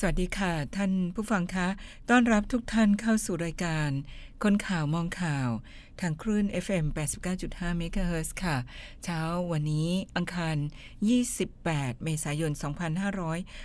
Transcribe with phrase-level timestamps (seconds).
[0.00, 1.68] สวัสดีค่ะ ท่านผู้ฟังคะ
[2.10, 3.90] ต้อนรับทุกท่านเข้าสู่รายการ
[4.42, 5.48] คนข่าวมองข่าว
[6.00, 6.86] ทางคลื่น FM
[7.36, 8.56] 89.5 MHz ค่ะ
[9.04, 9.20] เช้า
[9.52, 10.56] วันนี้อังคาร
[11.30, 12.52] 28 เมษายน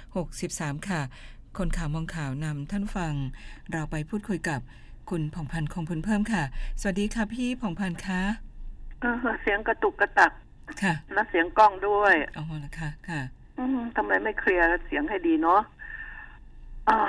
[0.08, 1.02] 2563 ค่ะ
[1.58, 3.14] คนข่าวมองข่าวนำท่านฟัง
[3.72, 4.60] เราไปพูดคุยกับ
[5.10, 6.44] คุณผ่องพันธ์คงพลเพิ่มค่ะ
[6.82, 8.22] สวัสดีค่ะพี่ผ่องพันธ์คะ
[9.02, 10.32] เออเสียงกระตุกกระตัก
[10.84, 13.22] ค่ะและเสียงกล้องด้วย อ๋อละค่ะค่ะ
[13.60, 15.62] อืมทำไมไม่เคลียร์เสียงให้ดีเนาะ
[16.92, 17.02] อ่า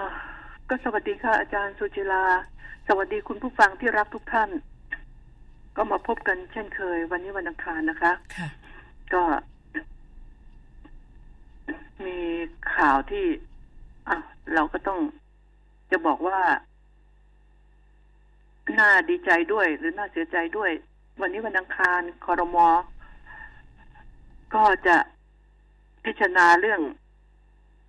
[0.69, 2.25] ก็สวัสดีค่ะ อาจารย์สุจิลา
[2.87, 4.51] สวัสดีคุณผู้ฟังที่รักทุกท่าน
[5.77, 8.49] ก็มาพบกันเช่นเคย วันนี้วันอังคารนะคะ ค่ะ
[9.15, 9.23] ก็
[12.05, 12.19] มี
[12.75, 13.27] ข่าวที่
[14.09, 14.17] อะ
[14.55, 15.01] เราก็ต้อง
[15.91, 16.41] จะบอกว่า
[18.79, 20.71] น่าดีใจด้วย หรือน่าเสียใจด้วย
[21.21, 22.69] วันนี้วันอังคารคอรมอ
[24.55, 24.97] ก็จะ
[26.05, 26.81] พิจารณาเรื่อง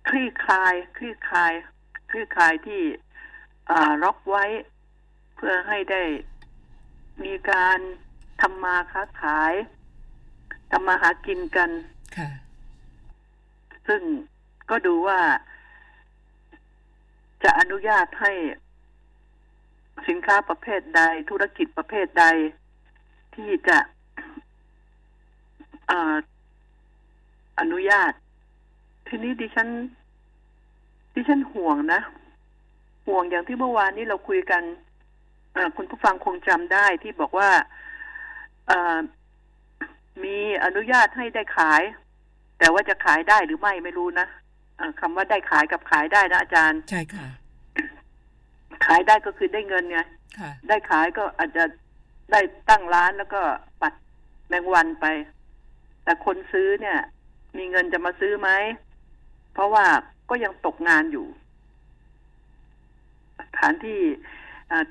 [0.08, 1.52] คลี่คลาย คลี่คลาย
[2.14, 2.82] คลี่คลายที่
[3.70, 4.44] อ่าล็อกไว้
[5.36, 6.02] เพื่อให้ได้
[7.24, 7.78] มีการ
[8.40, 9.54] ทำมาค้าขาย
[10.70, 11.70] ทำมาหากินกัน
[12.16, 12.28] ค่ะ
[13.86, 14.02] ซึ่ง
[14.70, 15.20] ก็ดูว่า
[17.42, 18.32] จะอนุญาตให้
[20.08, 22.24] สินค้าประเภทใด ธุรกิจประเภทใด
[23.34, 23.78] ที่จะ
[25.88, 26.16] เอ่อ
[27.60, 28.12] อนุญาต
[29.06, 29.68] ทีนี้ดิฉัน
[31.14, 32.00] ดิฉันห่วงนะ
[33.06, 34.62] ห่วงอย่างที่เมื่อวานนี้เราคุยกัน
[35.54, 37.50] เอ่อคุณผู้ฟังคงจำได้ที่บอกว่า
[38.68, 38.98] เอ่อ
[40.24, 41.82] มีอนุญาตให้ได้ขาย
[42.58, 44.26] แต่ว่าจะขายได้หรือไม่ไม่รู้นะ
[44.76, 47.26] เอ่อคำว่าได้ขายกับขายได้นะอาจารย์ ใช่ค่ะ
[48.86, 49.98] ขายได้ก็คือได้เงินไง
[50.38, 51.64] ค่ะได้ขายก็อาจจะ
[52.32, 53.42] ได้ตั้งร้านแล้วก็
[53.80, 53.94] ปัด
[54.48, 55.06] แมงวันไป
[56.04, 56.98] แต่คนซื้อเนี่ย
[57.56, 58.50] มีเงินจะมาซื้อไหม
[59.54, 59.86] เพราะว่า
[60.28, 61.26] ก็ยังตกงานอยู่
[63.38, 64.00] สถานที่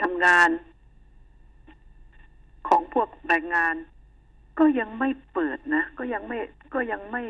[0.02, 0.50] ทำงาน
[2.68, 3.76] ของพวกแรงงาน
[4.60, 6.38] ก็ยังไม่เปิดนะ ก็ยังไม่
[6.74, 7.24] ก็ยังไม่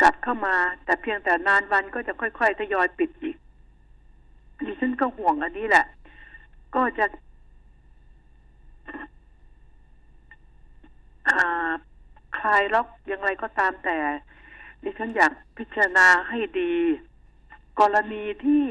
[0.00, 3.36] กลับเข้ามา แต่เพียงแต่นานวันก็จะค่อยๆทยอยปิดอีก
[4.66, 5.86] ดิฉันก็ห่วงอันนี้แหละ
[6.74, 7.06] ก็จะ
[12.38, 13.98] คลายล็อกอย่างไรก็ตามแต่
[14.82, 16.74] ดิฉันอยากพิจารณาให้ดี
[17.80, 18.66] กรณีที่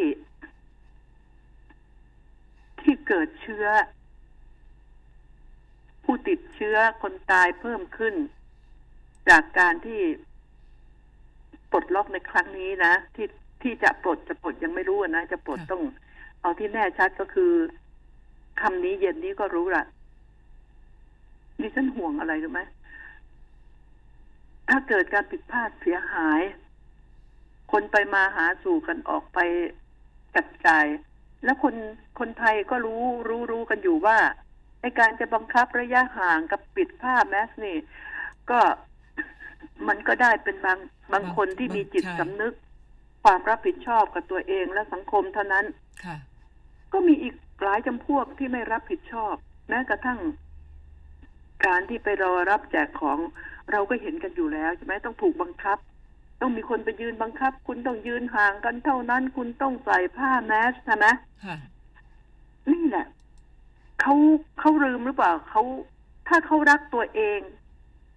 [2.82, 3.66] ที่เกิดเชื้อ
[6.04, 8.16] ผู้ติดเชื้อคนตายเพิ่มขึ้น
[9.30, 10.02] จากการที่
[11.72, 13.28] ปลดล็อกในครั้งนี้นะ ที่
[13.62, 15.82] ที่จะปลดจะปลดยังไม่รู้อะนะ จะปลดค่ะต้อง
[16.42, 17.52] เอาที่แน่ชัดก็คือ
[18.62, 19.84] คำนี้เย็นนี้ก็รู้ละ
[21.60, 22.62] ดิฉันห่วงอะไรรู้ไหม
[24.70, 26.42] ถ้าเกิดการผิดพลาดเสียหาย
[27.72, 29.40] คนไปมาหาสู่กันออกไป
[30.36, 30.86] จับจ่าย
[31.44, 31.76] แล้วคน
[32.20, 34.18] คนไทยก็รู้รู้รู้กันอยู่ว่า
[34.82, 37.78] ในการจะบังคับระยะห่างกับปิดผ้าแมสนี่
[38.50, 38.60] ก็
[39.88, 40.80] มันก็ได้เป็นบาง
[41.14, 42.54] บางคนที่มีจิตใช่สำนึก
[43.24, 45.66] ความรับผิดชอบกับตัวเองและสังคมเท่านั้น
[46.06, 46.18] ค่ะ
[46.94, 49.34] ก็มีอีกหลายจำพวกที่ไม่รับผิดชอบ
[49.70, 50.20] แม้กระทั่ง
[51.66, 53.20] การที่ไปรอรับแจกของ
[53.72, 55.78] เราก็เห็นกันอยู่แล้วใช่ไหมต้องถูกบังคับ
[56.42, 61.06] ต้องมีคนไปยืนบังคับ คุณต้องยืนห่างกันเท่านั้น คุณต้องใส่ผ้าแมสใช่ไหม
[61.46, 61.58] ค่ะ
[62.72, 63.06] นี่แหละ
[64.02, 64.14] เขา
[64.60, 65.64] เขาลืมหรือเปล่าเขา
[66.28, 67.40] ถ้าเขารักตัวเอง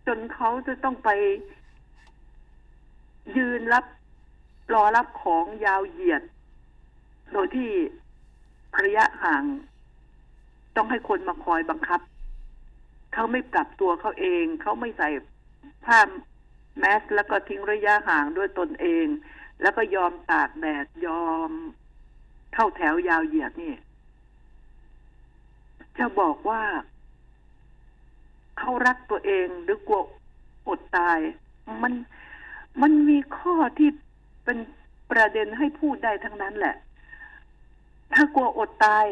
[0.06, 1.10] จนเขาจะต้องไป
[3.36, 3.84] ยืนรับ
[4.74, 6.22] รอรับของยาวเหยียด
[7.32, 7.70] โดยที่
[8.84, 9.44] ระยะห่าง
[10.76, 12.00] ต้องให้คนมาคอยบังคับ
[13.14, 15.08] เขาไม่ปรับตัวเขาเอง เขาไม่ใส่
[15.84, 16.00] ผ้า
[16.78, 19.06] แมสแล้วก็ทิ้งระยะห่างด้วยตนเอง
[19.62, 21.50] แล้วก็ยอมตากแดดยอม
[22.54, 23.74] เข้าแถวยาวเหยียดนี่
[25.98, 26.62] จะบอกว่า
[28.58, 30.02] เขารักตัวเองหรือกลัว
[30.68, 31.18] อดตาย
[31.82, 31.92] มัน
[32.82, 33.90] มันมีข้อที่
[34.44, 34.58] เป็น
[35.10, 36.76] ประเด็นให้พูดได้ทั้งนั้นแหละ
[38.14, 39.06] ถ้ากลัวอดตาย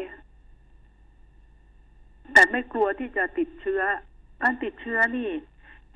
[2.33, 3.81] แต่ไม่กลัวที่จะติดเชื้อ
[4.41, 5.29] การติดเชื้อนี่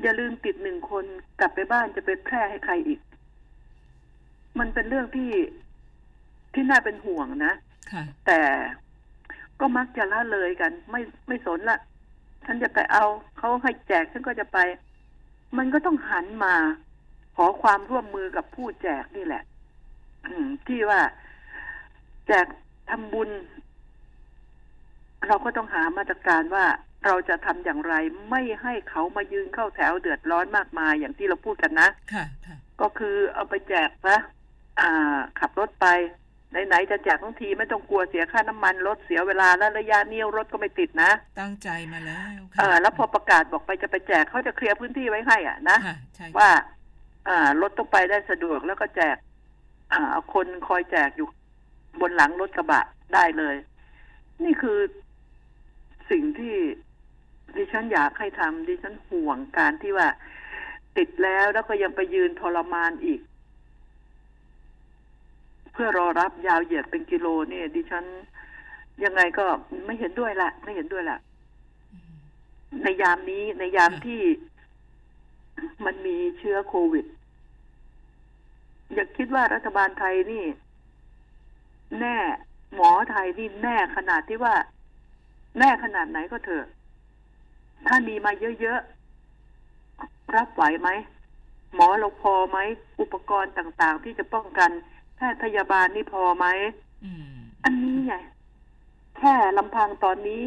[0.01, 1.05] อย่าลืมติดหนึ่งคน
[1.39, 2.99] กลับไปบ้านจะไปแพร่ให้ใครอีก
[4.59, 5.31] มันเป็นเรื่องที่
[6.53, 7.53] ที่น่าเป็นห่วงนะ
[7.91, 8.41] ค่ะแต่
[9.59, 11.79] ก็มักจะละเลยกัน ไม่ไม่สนละ
[12.45, 13.05] ฉันจะไปเอา
[13.37, 14.57] เขาให้แจกฉันก็จะไป
[15.57, 16.55] มันก็ต้องหันมา
[17.35, 19.43] ขอความร่วมมือกับผู้แจกนี่แหละ
[20.25, 21.01] อืมที่ว่า
[22.27, 22.47] แจก
[22.89, 23.29] ทำบุญ
[25.27, 26.65] เราก็ต้องหามาตรการว่า
[27.05, 27.93] เราจะทำอย่างไร
[28.29, 34.19] ไม่ให้เขามายืนเข้าแถวเดือดร้อนมากมายอย่างที่เราพูดกันนะค่ะค่ะก็คือเอาไปแจกนะ
[34.81, 35.87] อ่า ขับรถไป
[36.67, 46.49] ไหนๆจะแจกทั้งทีไม่ต้องกลัวเสียค่าน้ำมันรถเสียเวลาแล้วระยะนี้รถก็ไม่ติดนะ ตั้งใจมาแล้วเออแล้วพอประกาศบอกไปจะไปแจกเขาจะเคลียร์พื้นที่ไว้ให้อะนะค่ะใช่ค่ะว่า
[47.27, 49.17] อ่ารถต้องไปได้สะดวกแล้วก็แจก
[49.93, 51.27] อ่าเอาคนคอยแจกอยู่
[52.01, 53.55] บนหลังรถกระบะได้เลย
[54.43, 54.79] นี่คือ
[56.11, 56.55] สิ่งที่
[57.55, 60.07] ดิฉันอยากให้ทำดิฉันห่วงการที่ว่า
[60.97, 63.21] ติดแล้วแล้วก็ยังไปยืนทรมานอีก
[65.73, 68.05] เพื่อรอรับยาวเหยียดเป็นกิโลเนี่ย ดิฉัน
[69.03, 69.45] ยังไงก็
[69.85, 71.17] ไม่เห็นด้วยละไม่เห็นด้วยละ
[72.83, 74.21] ในยามนี้ในยามที่
[75.85, 77.05] มันมีเชื้อโควิด
[78.93, 80.45] อย่าคิดว่ารัฐบาลไทยนี่
[81.99, 82.17] แน่
[82.75, 84.55] หมอไทยนี่แน่ขนาดที่ว่า
[85.59, 86.65] แน่ขนาดไหนก็เถอะ
[87.87, 88.31] ถ้ามีมา
[88.61, 90.89] เยอะๆ รับไหวไหม
[91.75, 92.57] หมอเราพอไหม
[93.01, 94.69] อุปกรณ์ต่างๆ ที่จะป้องกัน
[95.15, 96.45] แพทย์พยาบาลนี่พอไหม
[97.03, 98.15] อืมอันนี้ไง
[99.17, 100.43] แค่ลำพังตอนนี้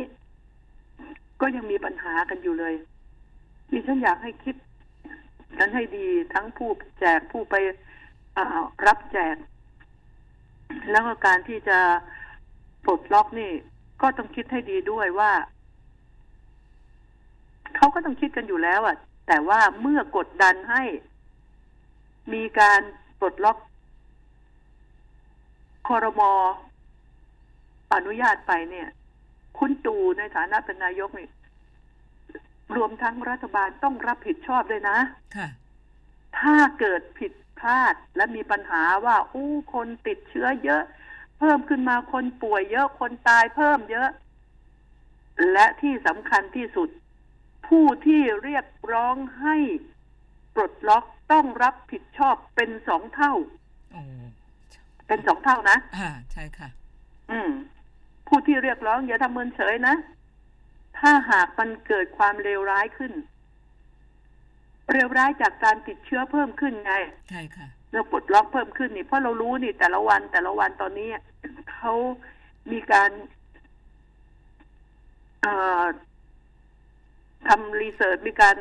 [1.40, 2.74] ก็ยังมีปัญหากันอยู่เลย
[3.70, 4.56] ดิฉันอยากให้คิด
[5.58, 6.70] กันให้ดีทั้งผู้
[7.00, 7.54] แจกผู้ไป
[8.36, 8.44] อ่า
[8.86, 9.36] รับแจก
[10.90, 11.78] แล้วก็การที่จะ
[12.84, 13.50] ปลดล็อกนี่
[14.02, 15.32] ก็ต้องคิดให้ดีด้วยว่า
[17.78, 18.96] เขาก็ต้องคิดกันอยู่แล้วอะ
[19.26, 20.82] แต่ว่าเมื่อกดดันให้
[22.32, 22.80] มีการ
[23.20, 23.58] ปลดล็อก
[25.88, 26.32] คอรมอ
[27.94, 28.88] อนุญาตไปเนี่ย
[29.58, 31.28] คุณตู่ในฐานะเป็นนายกนี่
[32.76, 34.98] รวมทั้งรัฐบาลต้องรับผิดชอบด้วยนะ
[35.36, 35.48] ค่ะ
[36.38, 40.82] ถ้าเกิดผิดพลาดและมีปัญหาว่า อู้คนติดเชื้อเยอะ
[41.38, 44.08] เพิ่มขึ้นมาคนป่วยเยอะคนตายเพิ่มเยอะ
[45.52, 46.88] และที่สำคัญที่สุด
[47.68, 49.56] ผู้ที่เรียกร้องให้
[50.54, 53.32] ปลดล็อกต้องรับผิดชอบเป็นสองเท่า
[53.92, 54.02] โอ้
[55.06, 56.68] เป็นสองเท่านะอ่าใช่ค่ะ
[57.30, 57.50] อืม
[58.28, 59.94] ผู้ที่เรียกร้องอย่าทำเมินเฉยนะ
[60.98, 63.12] ถ้าหากมันเกิดความเลวร้ายขึ้น
[64.92, 66.94] เลวร้ายจากการติดเชื้อเพิ่มขึ้นไง
[67.30, 71.08] ใช่ค่ะ เรื่องปลดล็อกเพิ่มขึ้นนี่เพราะเรารู้นี่ แต่ละวันแต่ละวันตอนนี้
[71.72, 71.92] เขา
[72.70, 73.10] มีการ
[75.42, 75.84] เอ่อ
[77.48, 78.56] ทำรีเสิร์ชมีการ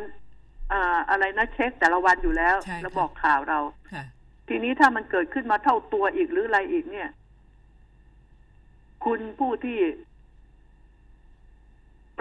[0.70, 3.60] เอ่ออะไรนะเช็คแต่ละวันอยู่แล้วใช่ค่ะแล้วบอกข่าวเรา
[3.92, 4.04] ค่ะ
[4.48, 7.10] ทีนี้ถ้ามันเกิดขึ้นมาเท่าตัวอีกหรืออะไรอีกเนี่ย
[9.06, 9.80] คุณผู้ที่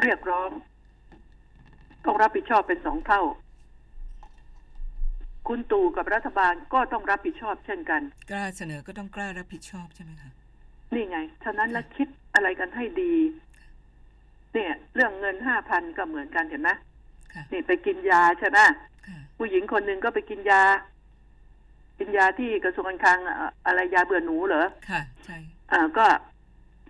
[0.00, 0.50] เรียกร้อง
[2.04, 3.22] ต้องรับผิดชอบเป็นสองเท่า
[5.48, 10.30] คุณตู่กับรัฐบาลก็ต้องรับผิดชอบเช่นกัน กล้าเสนอก็ต้องกล้ารับผิดชอบใช่ไหมคะ
[10.94, 13.14] นี่ไง ฉะนั้นแล้วคิดอะไรกันให้ดี
[14.56, 16.70] เนี่ย เรื่องเงินห้าพันก็เหมือนกันเห็นไหม
[17.32, 18.58] ค่ะนี่ไปกินยาใช่ไหม
[19.06, 20.62] ค่ะผู้หญิงคนหนึ่งก็ไปกินยา
[21.98, 23.36] กินยาที่กระทรวงการคลังอะ
[23.66, 25.36] อะไรยาเบื่อหนูเหรอค่ะใช่
[25.72, 26.06] อ่าก็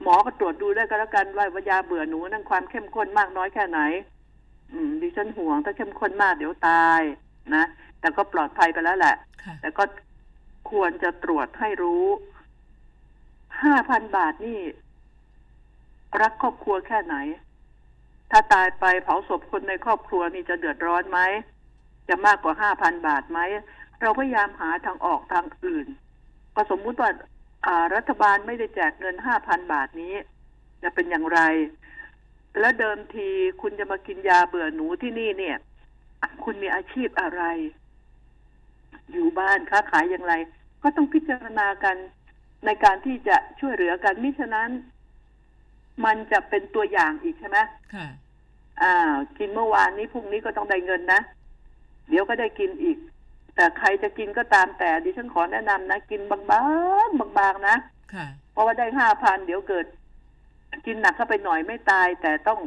[0.02, 3.80] หมอก็ตรวจดูได้ก็แล้วกันว่าว่ายาเบื่อหนูนั่นความเข้มข้นมากน้อยแค่ไหน
[4.72, 7.00] อืมดิฉันห่วงถ้าเข้มข้นมากเดี๋ยวตาย
[7.56, 7.64] นะ
[8.00, 9.14] แต่ก็ปลอดภัยไปแล้วแหละ
[9.44, 9.84] ค่ะแต่ก็
[10.70, 12.04] ควรจะตรวจให้รู้
[13.62, 14.58] ห้าพันบาทนี่
[16.22, 17.16] รักครอบครัวแค่ไหน
[18.30, 21.20] ถ้าตายไปเผาศพคนในครอบครัวนี่จะเดือดร้อนไหม
[22.08, 23.38] จะมากกว่าห้าพันบาทไหม
[24.00, 25.86] เราพยายามหาทางออกทางอื่น
[26.54, 30.14] ก็สมมุติว่าารัฐบาลไม่ได้แจกเงินห้าพันบาทนี้
[30.82, 31.40] จะเป็นอย่างไร
[32.60, 33.28] แล้วเดิมที
[33.62, 35.56] คุณจะมากินยาเบื่อหนูที่นี่เนี่ย
[36.44, 37.42] คุณมีอาชีพอะไร
[39.12, 40.34] อยู่บ้านค้าขายอย่างไร
[40.82, 41.96] ก็ต้องพิจารณากัน
[42.64, 44.70] ในการที่จะช่วยเหลือกันมิฉะนั้น
[46.04, 47.58] มันจะเป็นตัวอย่างอีกใช่ไหม
[47.94, 48.06] ค่ะ
[48.82, 51.20] อ่า กินเมื่อวานนี้พรุ่งนี้ก็ต้องได้เงินนะ
[52.08, 52.98] เดี๋ยวก็ได้กินอีก
[53.56, 56.40] แต่ใครจะกินก็ตามแต่ดิฉันขอแนะนำนะ กินบา
[57.06, 57.76] งๆบางๆนะ
[58.14, 59.86] ค่ะเพราะว่าได้ห้าพันเดี๋ยวเกิด
[60.86, 62.60] กินหนักเข้าไปหน่อยไม่ตาย แต่ต้อง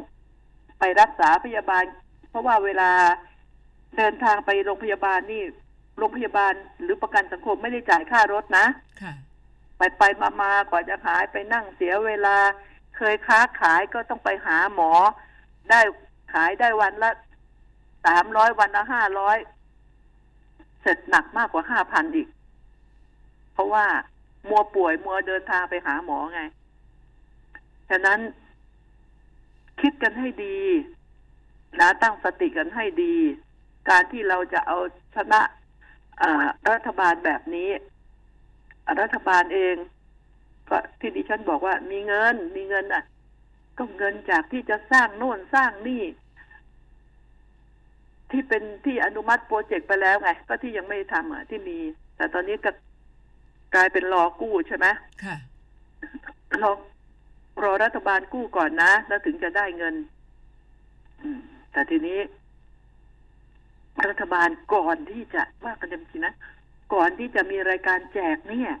[0.78, 1.84] ไปรักษาพยาบาล
[2.30, 2.90] เพราะว่าเวลา
[3.96, 5.42] เดินทางไปโรงพยาบาลนี่
[5.98, 8.66] โรงพยาบาลหรือประกันสังคมไม่ได้จ่ายค่ารถนะ
[9.02, 9.12] ค่ะ
[9.76, 12.36] ไปไปมามากว่าจะหายไปนั่งเสียเวลา
[13.02, 14.92] เคยค้าขายก็ต้องไปหาหมอ
[15.70, 15.80] ได้
[16.32, 17.10] ขายได้วันละ
[18.06, 19.38] สามร้อยวันละห้าร้อย
[20.82, 22.28] เสร็จหนักมากกว่าห้าพันอีก
[23.52, 23.86] เพราะว่า
[24.48, 26.40] มัวป่วยมัวเดินทางไปหาหมอไง
[27.90, 28.18] ฉะนั้น
[29.80, 30.58] คิดกันให้ดี
[31.80, 33.14] นะตั้งสติกันให้ดี
[33.90, 34.78] การที่เราจะเอา
[35.14, 35.40] ชนะ
[36.70, 37.70] รัฐบาลแบบนี้
[39.00, 39.76] รัฐบาลเอง
[40.70, 43.04] ก็ที่ดิฉันบอกว่ามีเงิน มีเงินอะ
[43.78, 46.02] ก็เงินจากที่จะสร้างโน่นสร้างนี่
[48.30, 51.78] ที่เป็นที่อนุมัติโปรเจกต์ไปแล้วไง ก็ที่ยังไม่ได้ทำอะ ที่มี
[52.16, 52.70] แต่ตอนนี้ก็
[53.74, 54.86] กลายเป็นรอกู้ใช่ไหม
[55.24, 55.36] ค่ะ
[56.62, 56.72] รอ
[57.62, 59.94] รอรัฐบาลกู้ก่อนนะ แล้วถึงจะได้เงิน
[61.22, 61.40] อืม
[61.72, 62.18] แต่ทีนี้
[64.08, 66.34] รัฐบาลก่อนที่จะว่ากันจริงๆนะ
[66.94, 68.72] ก่อนที่จะมีรายการแจกเนี่ย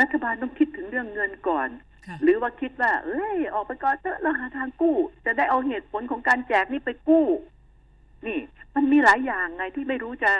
[0.00, 1.68] รัฐบาลต้องคิดถึงเรื่องเงินก่อน
[2.06, 7.26] ค่ะหรือว่าคิดว่า เอ้ย ออกไปก่อนเถอะเราหาทางกู้ จะได้เอาเหตุผลของการแจกนี่ไปกู้
[8.26, 8.38] นี่
[8.74, 10.32] มันมีหลายอย่างไงที่ไม่รู้จะ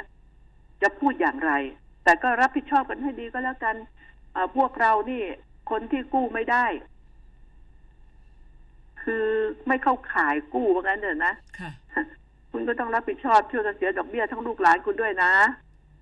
[0.83, 1.53] จะพูดอย่างไร
[2.05, 3.77] แต่ก็รับผิดชอบกันให้ดีก็แล้วกัน
[4.35, 5.23] อ่าพวกเรานี่
[5.71, 6.67] คนที่กู้ไม่ได้
[9.03, 9.27] คือ
[9.69, 11.71] ไม่เข้าข่ายกู้ว่างั้นเถอะนะค่ะ
[12.53, 15.33] คุณก็ต้องรับผิดชอบช่วยกันเสียดอกเบี้ยทั้งลูกหลานคุณด้วยนะ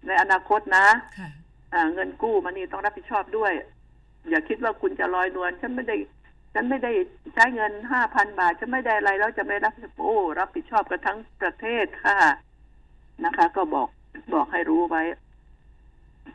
[0.06, 0.86] ในอนาคตนะ
[1.18, 1.45] ค่ะอ่า
[1.94, 3.52] เงินกู้มานี่ต้องรับผิดชอบด้วย
[4.30, 5.96] อย่าคิดว่าคุณจะลอยนวลฉันไม่ได้
[6.54, 6.92] ฉันไม่ได้
[7.34, 12.18] ใช้เงินห้าพันบาท ฉันไม่ได้อะไรแล้วจะไม่รับโอ้รับผิดชอบกันทั้งประเทศค่ะ
[13.24, 13.88] นะคะ ก็บอก
[14.34, 15.02] บอกให้รู้ไว้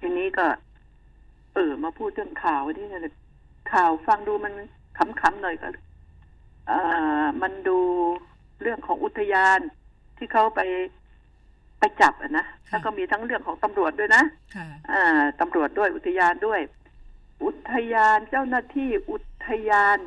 [0.01, 0.45] ทีนี้ก็
[1.53, 2.87] เออมาพูดเรื่องข่าวที่
[3.73, 4.53] ข่าวฟังดูมัน
[4.97, 5.67] ขำๆหน่อยก็
[6.67, 6.77] เอ่
[7.23, 7.79] อมันดู
[8.61, 9.59] เรื่องของอุทยาน
[10.17, 10.61] ที่เขาไป
[11.81, 14.23] ไปจับอะนะแล้วก็มีทั้งเรื่องของตำรวจด้วยนะ
[14.55, 16.61] ค่ะอ่าตำรวจด้วยอุทยานด้วย
[17.43, 19.97] อุทยานเจ้าหน้าที่อุทยาน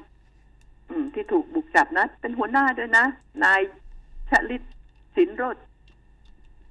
[0.88, 3.04] อืม ที่ถูกบุกจับนะ เป็นหัวหน้าด้วยนะ
[3.44, 3.60] นาย
[4.30, 4.62] ชลิต
[5.16, 5.56] สินโรธ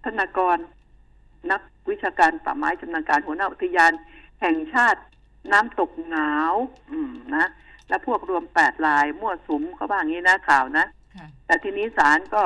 [0.06, 0.58] ธนากร
[1.52, 3.92] นักวิชาการป่าไม้ชำนาญการหัวหน้าอุทยาน
[4.42, 5.02] แห่งชาติ
[5.52, 6.54] น้ำตกหนาว
[6.92, 7.48] อืมนะ
[7.90, 12.44] และพวกรวมแปดลายมั่วสุมเขาบ้างงี้นะข่าวนะค่ะแต่ทีนี้ศาลก็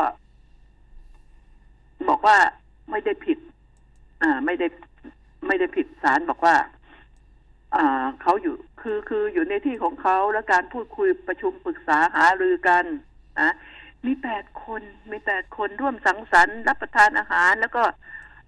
[2.10, 2.38] บอกว่า
[2.92, 3.38] ไม่ได้ผิด
[4.24, 4.68] อ่าไม่ได้
[5.48, 6.56] ไม่ได้ผิดศาลบอกว่า
[7.76, 12.86] อ่าเขาอยู่คือคืออยู่ในที่ของเขาแล้วการพูดคุยประชุมปรึกษาหารือกัน
[13.42, 13.54] นะ
[14.06, 17.84] มีแปดคนมีแปดคนร่วมสังสรรค์รับประทานอาหาร แล้วก็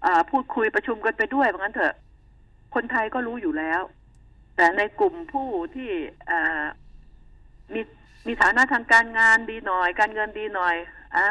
[0.04, 1.94] อ่าพูดคุยประชุมกันไปด้วยเพราะงั้นเถอะ
[2.74, 3.82] คนไทยก็รู้อยู่แล้ว
[4.56, 5.90] แต่ในกลุ่มผู้ที่
[6.30, 6.64] อ่า
[7.74, 7.80] มี
[8.26, 10.76] มีฐานะทางการงานดีหน่อย การเงินดีหน่อย
[11.16, 11.28] อ่า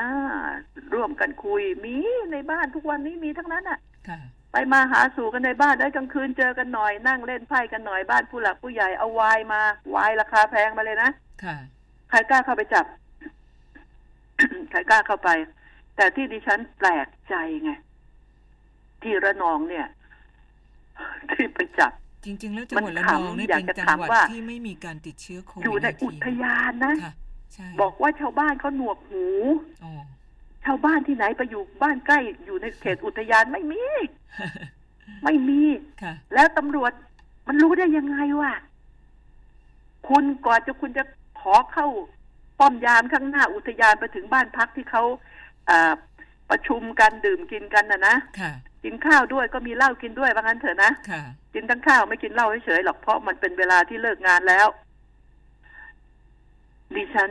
[0.94, 1.96] ร่วมกันคุยมี
[2.32, 4.20] ในบ้านทุกวันนี้มีทั้งนั้นอะค่ะ
[4.52, 11.10] ไปมาหาสู่กันในบ้านได้กลางคืนเจอกันหน่อยนั่งเล่นไพ่กันหน่อยบ้านผู้หลักผู้ใหญ่เอาไวายมาไวายราคาแพงมาเลยนะ
[11.44, 11.58] ค่ะ
[12.10, 12.86] ใครกล้าเข้าไปจับ
[14.72, 15.30] ใครกล้าเข้าไป
[15.96, 17.72] แต่ที่ดิฉันแปลกใจไง
[19.02, 19.88] ที่ระนองเนี่ย
[21.32, 21.92] ที่ไปจับ
[22.26, 27.29] จริง ๆ แล้วจังหวัดมันระขำนองนี่อยากเป็นจะจังหวัดถามว่าที่ไม่มีการติดเชื้อโควิดอยู่ในทีอุทยานนะค่ะใช่
[27.82, 29.26] บอกว่าชาวบ้านเขาหนวกหู
[29.84, 29.92] อ๋อ
[30.66, 33.84] ชาวบ้านที่ไหนไปอยู่บ้านใกล้อยู่ในเขตอุทยานไม่มี
[35.24, 35.62] ไม่มี
[36.02, 36.92] ค่ะแล้วตำรวจ
[37.48, 38.54] มันรู้ได้ยังไงวะ
[40.08, 41.04] คุณก่อนจะคุณจะ
[41.40, 41.88] ขอเข้า
[42.60, 45.04] ป้อมยามข้างหน้าอุทยานไปถึงบ้านพักที่เขา
[45.70, 45.94] อ่า
[46.50, 48.52] ประชุมกันดื่มกินกันนะนะค่ะ
[48.84, 51.22] กินข้าวด้วยก็มีเหล้ากินด้วยว่างั้นเถอะนะค่ะ
[51.54, 54.68] กินทั้งข้าวไม่กินเหล้าเฉยๆหรอกเพราะมันเป็นเวลาที่เลิกงานแล้ว
[56.96, 57.30] ดิฉัน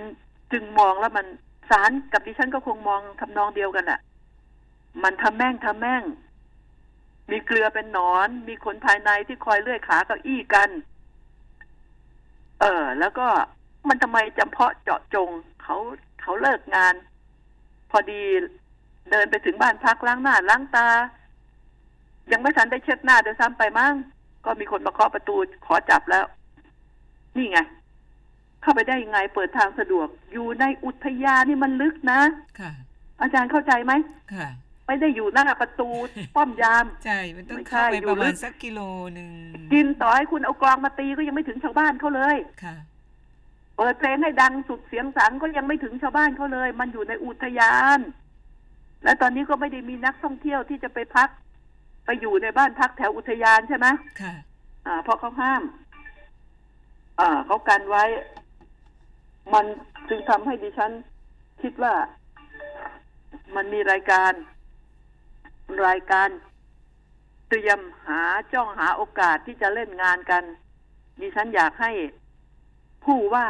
[0.52, 1.26] จึงมองแล้วมัน
[1.70, 4.00] สารกับดิฉันก็คงมองทำนองเดียวกันแหละ
[5.02, 6.02] มันทำแม่งทำแม่ง
[7.30, 10.70] มีเกลือเป็นหนอน มีคนภายในที่คอยเลื่อยขาเก้าอี้กัน
[12.60, 13.26] เออ แล้วก็
[13.88, 15.30] มันทำไมจำเพาะเจาะจง
[15.62, 15.76] เขา
[16.22, 16.94] เขาเลิกงาน
[17.90, 18.22] พอดี
[19.10, 20.88] เดินไปถึงบ้านพักล้างหน้าล้างตา
[22.32, 23.94] ยังไม่ทันได้เช็ดหน้าเดินซ้ำไปมั้ง
[24.44, 25.36] ก็มีคนมาเคาะประตู
[25.66, 26.26] ขอจับแล้ว
[27.36, 27.58] นี่ไง
[28.62, 32.20] เข้าไปได้ยังไงเปิดทางสะดวก อยู่ในอุทยานนี่มันลึกนะ
[32.60, 32.72] ค่ะ
[33.20, 33.92] อาจารย์เข้าใจไหม
[34.34, 34.48] ค่ะ
[34.86, 35.90] ไม่ได้อยู่หน้าประตู
[36.36, 38.80] ป้อมยาม ใช่ มันต้องไม่ใช่เข้าไปอยู่ประมาลึณกสักกิโล
[39.14, 39.30] หนึ่ง
[39.72, 42.76] กินต่อให้คุณเอากลองมาตีก็ยังไม่ถึงชาวบ้านเขาเลยค่ะ
[43.76, 47.98] เปิดเพลงให้ดังสุดเสียงสังก็ยังไม่ถึงชาวบ้านเขาเลย มันอยู่ในอุทยาน
[49.04, 51.28] และตอนนี้ก็ไม่ได้มีนักท่องเที่ยวที่จะไปพัก
[52.04, 53.86] ไปอยู่ในบ้านพักแถวอุทยานใช่ไหม
[54.20, 54.34] ค่ะ
[54.86, 55.62] อ่าเพราะเขาห้าม
[57.20, 58.04] อ่าเขากันไว้
[59.54, 59.66] มัน
[60.08, 60.92] จึงทำให้ดิฉัน
[61.62, 61.94] คิดว่า
[63.54, 64.32] มันมีรายการ
[65.88, 66.28] รายการ
[67.48, 70.42] เตรียมหาจ้องหาโอกาสที่จะเล่นงานกัน
[71.20, 71.92] ดิฉันอยากให้
[73.04, 73.48] ผู้ว่า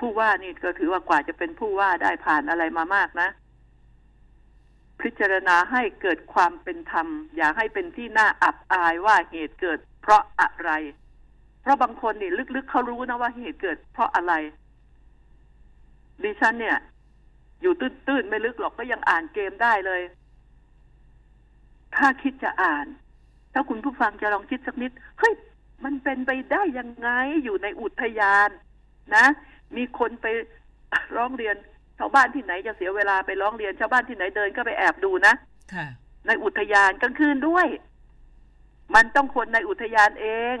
[0.00, 3.28] ผู้ว่านี่ก็ถือว่ากว่าจะเป็นผู้ว่าได้ผ่านอะไรมามากนะ
[5.02, 7.06] พิจารณาให้เกิดความเป็นธรรม
[7.36, 10.70] อย่าให้เป็นที่น่าอับอายว่าเหตุเกิดเพราะอะไร
[11.62, 14.32] เพราะบางคนนี่ลึกๆเขารู้นะว่าเหตุเกิด เพราะอะไร
[16.22, 16.76] ดิฉันเนี่ย
[17.62, 20.00] อยู่ตื้นๆไม่ลึกหรอกก็ยังอ่านเกมได้เลย
[21.96, 22.86] ถ้าคิดจะอ่าน
[23.52, 25.34] ถ้าคุณผู้ฟังจะลองคิดสักนิดเฮ้ย
[25.84, 27.08] มันเป็นไปได้ยังไง
[27.44, 28.48] อยู่ในอุทยาน
[29.16, 29.26] นะ
[29.76, 30.26] มีคนไป
[31.16, 31.56] ร้องเรียน
[31.98, 35.34] ชาวบ้านที่ไหนจะเสียเวลาไปร้องเรียนชาวบ้านที่ไหนเดินก็ไปแอบดูนะ
[35.74, 35.86] ค่ะ
[36.26, 37.66] ในอุทยานกลางคืนด้วย
[38.94, 40.56] มันต้องคนในอุทยานเอง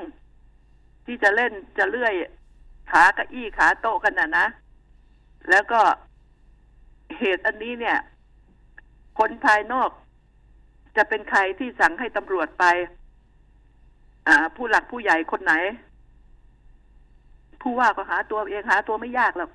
[1.06, 2.14] ที่จะเล่นจะเลื่อย
[2.90, 4.46] ขาเก้าอี้ขาโต๊ะกันน่ะนะ
[5.50, 5.80] แล้วก็
[7.18, 7.98] เหตุอันนี้เนี่ย
[9.18, 9.90] คนภายนอก
[10.96, 12.64] จะเป็นใครที่สั่งให้ตำรวจไป
[14.28, 15.54] อ่า ผู้หลักผู้ใหญ่คนไหน
[17.62, 19.50] ผู้ว่าก็หาตัวเองหาตัวไม่ยากหรอก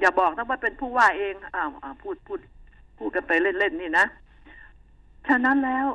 [0.00, 2.40] อย่าบอกนะว่าเป็นผู้ว่าเองอ้าวอ้าวพูดพูด
[2.98, 4.06] พูดกันไปเล่นๆนี่นะ
[5.28, 5.86] ฉะนั้นแล้ว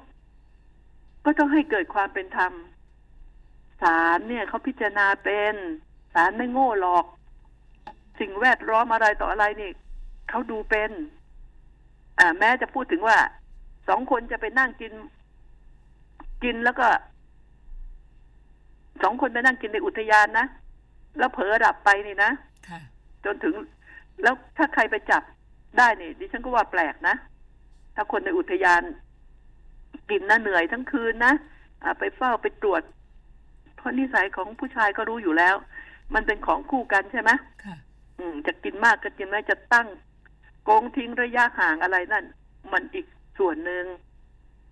[1.26, 2.52] ก็ต้องให้เกิดความเป็นธรรม
[3.82, 5.56] ศาลเนี่ยเขาพิจารณาเป็น
[6.14, 7.06] ศาลไม่โง่หรอก
[8.20, 9.72] สิ่งแวดล้อมอะไรต่ออะไรนี่
[10.30, 10.92] เขาดูเป็น
[12.20, 13.18] อ่า แม้จะพูดถึงว่า
[13.88, 14.94] สองคนจะไปนั่งกิน
[16.44, 16.88] กินแล้วก็
[19.04, 20.46] สองคนไปนั่งกินในอุทยานนะ
[21.18, 22.32] แล้วเผลอดับไปนี่นะ
[22.68, 22.80] ค่ะ
[23.26, 23.54] จนถึง
[24.24, 25.24] แล้วถ้าใครไปจับ
[25.78, 27.16] ได้นี่ดิฉันก็ว่าแปลกนะ
[27.96, 28.82] ถ้าคนในอุทยาน
[30.10, 31.34] กินนะเหนื่อยทั้งคืนนะ
[31.84, 32.82] อ่าไปเฝ้าไปตรวจ
[33.80, 35.56] เพราะนิสัยของผู้ชายก็รู้อยู่แล้ว
[36.14, 37.32] มันเป็นของคู่กันใช่ไหม
[37.64, 37.76] ค่ะ
[38.18, 39.88] อืม จะกินมากก็กินไม่จะตั้ง
[40.64, 42.26] โกงทิ้งระยะห่างอะไรนั่น
[42.72, 43.06] มันอีก
[43.38, 43.86] ส่วนหนึ่ง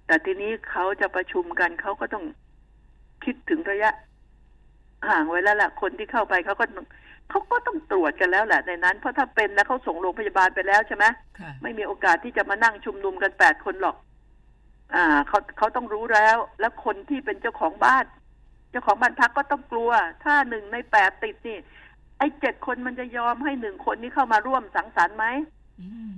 [0.07, 2.25] แต่ทีนี้เขาจะประชุมกันเขาก็ต้อง
[3.23, 3.89] คิดถึงระยะ
[5.09, 6.85] ห่างไว้แล้วแหละคนที่เข้าไปเขาก็ต้อง
[7.29, 11.05] เขาก็ต้องตรวจกันแล้วแหละในนั้น เพราะถ้าเป็นแล้วเขาส่งโรงพยาบาลไปแล้วใช่ไหม
[11.39, 13.95] ค่ะไม่มีโอกาสที่จะมานั่งชุมนุมกันแปดคนหรอก
[14.95, 19.91] อ่าเขาเขาต้องรู้แล้ว แล้วคนที่เป็นเจ้าของบ้านเจ้าของบ้านพักก็ต้องกลัว
[20.23, 21.57] ถ้าหนึ่งในแปดติดนี่
[22.17, 25.25] ไอ้เจ็ดคนมันจะยอมให้หนึ่งคนนี้เข้ามาร่วมสังสรรค์ไหม
[25.81, 26.11] อืม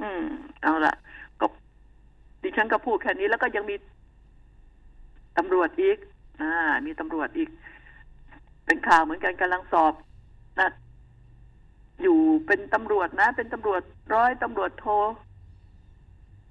[0.00, 0.24] อืม
[0.62, 0.94] เอาละ
[1.40, 1.46] ก็
[2.42, 3.76] ดิฉันก็พูดแค่นี้แล้วก็ยังมี
[5.38, 5.98] ตำรวจอีก
[6.40, 6.52] อ่า
[6.86, 7.48] มีตำรวจอีก
[8.66, 9.94] เป็นข่าวเหมือนกันกำลังสอบ
[10.60, 10.70] นะ
[12.02, 13.82] อยู่เป็นตำรวจนะ เป็นตำรวจ
[14.14, 14.86] ร้อยตำรวจโท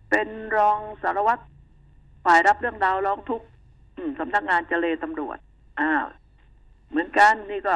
[0.10, 1.42] เป็นรองสารวัตร
[2.26, 3.56] ฝ่ายรับเรื่องราวร้องทุกข์อืม
[4.20, 5.38] สำนักงานเจเลตำรวจ
[5.80, 6.06] อ้าว
[6.90, 7.76] เหมือนกันนี่ก็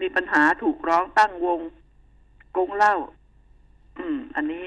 [0.00, 1.60] มีปัญหาถูกร้องตั้งวง
[2.56, 2.94] กงเล้า
[3.98, 4.64] อืม อันนี้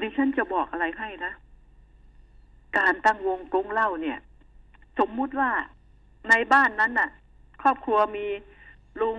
[0.00, 1.32] ดิฉันจะบอกอะไรให้นะ
[2.78, 4.18] การตั้งวงกงเล้าเนี่ย
[4.98, 5.50] สมมุติว่า
[6.30, 7.08] ในบ้านนั้นน่ะ
[7.62, 8.26] ครอบครัวมี
[9.00, 9.18] ลุง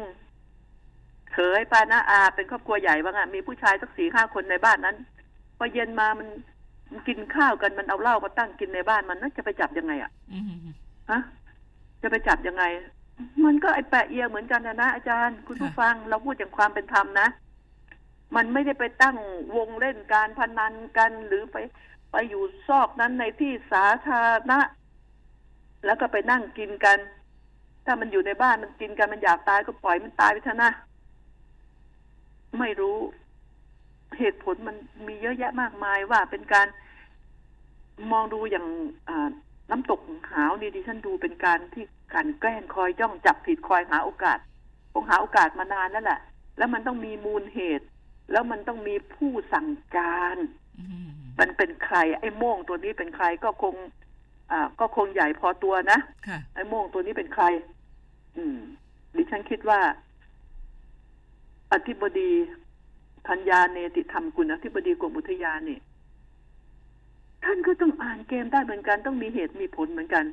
[1.34, 4.96] เขยป้าน้าอา เป็นครอบครัวใหญ่บ้างอะมีผู้ชายสักสี่ห้าคนในบ้านนั้น
[5.58, 6.28] พอเย็นมามัน
[7.08, 10.46] กินข้าวกันมันเอาเหล้ามาตั้งกินในบ้านมันน่าจะไปจับยังไงอะอืม
[11.12, 11.20] ฮะ
[12.02, 12.64] จะไปจับยังไง
[13.46, 17.28] มันก็ไอแปะเอียเหมือนกันนะนะอาจารย์ คุณผู้ฟังเราพูดอย่างความเป็นธรรมนะ
[18.36, 19.18] มันไม่ได้ไปตั้ง
[19.56, 21.58] วงเล่นการพนันกันหรือไป
[22.12, 24.60] ไปอยู่ซอกนั้นในที่สาธารณะ
[25.86, 26.98] แล้วก็ไปนั่งกินกัน
[27.86, 30.72] ถ้ามันอยู่ในบ้านมันกินกันมันอยากตายก็ปล่อยมันตายไปเถอะนะ
[32.60, 32.98] ไม่รู้
[34.20, 34.76] เหตุผลมัน
[35.08, 36.68] มีเยอะแยะมากมายว่าเป็นการ
[38.12, 38.66] มองดูอย่าง
[39.10, 39.30] อ่า
[39.70, 40.00] น้ำตก
[40.32, 44.40] หาวนี่ดิฉันดูเป็นการที่การแกล้งคอยจ้องจับผิดคอยหาโอกาส
[44.94, 46.20] คงหาโอกาสมานานนั่นแหละ
[46.58, 47.86] แล้วมันต้องมีมูลเหตุ
[48.32, 50.38] แล้วมันต้องมีผู้สั่งการ
[50.80, 53.76] อืมมันเป็นใคร ไอ้โม่งตัวนี้เป็นใครก็คง
[54.52, 57.44] อ่า ก็คงใหญ่พอตัวนะค่ะไอ้โม่งตัวนี้เป็นใคร
[58.38, 58.58] อืม
[59.16, 59.80] ดิฉันคิดว่า
[61.74, 62.32] อธิบดี
[63.28, 65.80] ธัญญาเนติธรรมกุลอธิบดีกรมอุทยานนี่
[67.44, 70.26] ท่านก็ต้องอ่านเกมได้เหมือนกัน ต้องมีเหตุมีผลเหมือนกัน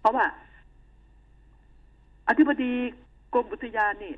[0.00, 0.26] เพราะว่า
[2.28, 2.72] อธิบดี
[3.34, 4.14] กรมอุทยานนี่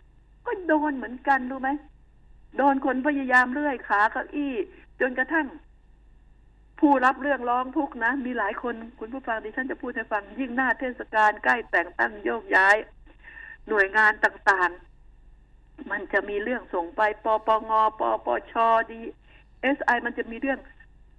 [0.47, 1.71] ก็โดนเหมือนกันรู้ไหม
[2.57, 4.55] โดนคนพยายามเลื่อยขาเก้าอี้
[5.01, 5.47] จนกระทั่ง
[6.81, 12.77] ผู้รับเรื่องร้องทุกข์นะ มีหลายคนคุณผู้ฟังดิฉันจะพูดให้ฟังยิ่งหน้าเทศกาลใกล้แต่งตั้งโยกย้าย
[13.69, 14.96] หน่วยงานต่างๆ
[15.91, 18.55] มันจะมีเรื่องส่งไปปปงปปช
[18.91, 19.01] ดี
[19.63, 20.59] เอสไอมันจะมีเรื่อง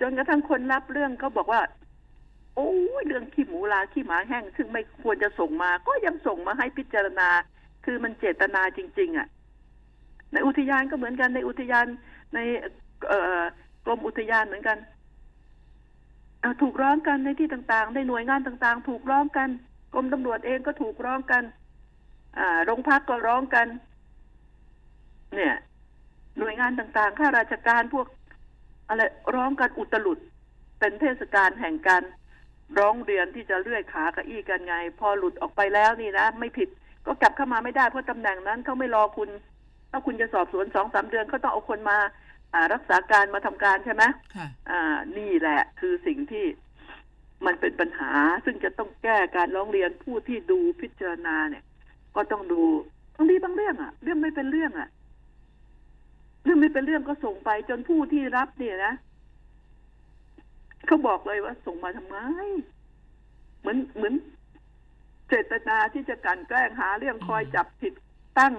[0.01, 1.61] จนกระทั่งคนรับเรื่องเขาบอกว่า
[2.55, 7.29] โอ้ยเรื่องขี้หมูลาขี้หมาแห้ง ซึ่งไม่ควรจะส่งมา ก็ยังส่งมาให้พิจารณา
[7.85, 9.27] คือมันเจตนาจริง ๆอะ
[10.33, 11.85] ในอุทยานก็เหมือนกันในอุทยาน
[12.33, 12.39] ใน
[13.07, 13.41] เอ่อ
[13.85, 14.77] กรมอุทยานเหมือนกัน
[16.61, 19.49] ถูกร้องกันในที่ต่างๆในหน่วยงานต่างๆ ถูกร้องกัน
[19.93, 21.43] กรมตำรวจเองก็ถูกร้องกัน
[22.37, 23.67] อ่าโรงพักก็ร้องกัน
[25.35, 25.53] เนี่ย
[26.37, 28.07] หน่วยงานต่างๆ ข้าราชการพวก
[28.87, 29.01] อะไร
[29.35, 30.19] ร้องกันอุตลุด
[30.79, 32.03] เป็นเทศกาลแห่งการ
[32.79, 36.69] ร้องเรียนที่จะเลื่อยขาเก้าอี้กันไง พอหลุดออกไปแล้วนี่นะไม่ผิด
[37.05, 39.29] ก็กลับเข้ามาไม่ได้เพราะตำแหน่งนั้นเขาไม่รอคุณ
[39.91, 41.97] ถ้าคุณจะสอบสวนสองสามเดือนเขาต้องเอาคนมา
[42.53, 44.03] อ่ารักษาการมาทำการใช่ไหม
[44.35, 46.45] ค่ะอ่านี่แหละ คือสิ่งที่
[47.45, 48.11] มันเป็นปัญหา
[48.45, 51.63] ซึ่งจะต้องแก้การร้องเรียนผู้ที่ดูพิจารณาเนี่ย
[52.15, 52.61] ก็ต้องดู
[53.15, 54.89] บางทีบางเรื่องอะเรื่องไม่เป็นเรื่องอะ
[56.43, 58.93] เรื่องไม่เป็นเรื่องก็ส่งไป จนผู้ที่รับเนี่ยนะ
[60.87, 62.17] เขาบอกเลยว่าส่งมาทำไม
[63.59, 64.13] เหมือนเหมือน
[65.27, 67.93] เจตนาที่จะกลันแกล้งหา เรื่องคอยจับผิด
[68.39, 68.53] ตั้ง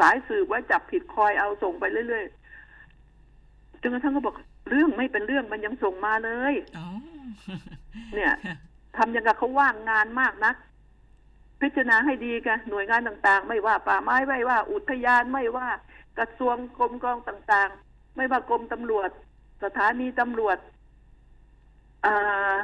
[0.00, 4.36] สายสืบไว้จับผิดคอยเอาส่งไปเรื่อยๆจนกระทั่งเขาบอก
[4.70, 6.88] เรื่องไม่เป็นเรื่องมันยังส่งมาเลยอ๋อ
[8.14, 8.56] เนี่ยค่ะ
[8.96, 10.56] ทำยังกับเขาว่างงานมากนัก
[11.62, 15.68] พิจารณาให้ดีกันหน่วยงานต่างๆ ไม่ว่าป่าไม้ไม่ว่า อุทยานไม่ว่า
[16.18, 19.10] กระทรวงกรมกองต่างๆ ไม่ว่ากรมตำรวจ
[19.64, 20.58] สถานีตำรวจ
[22.06, 22.54] อ่า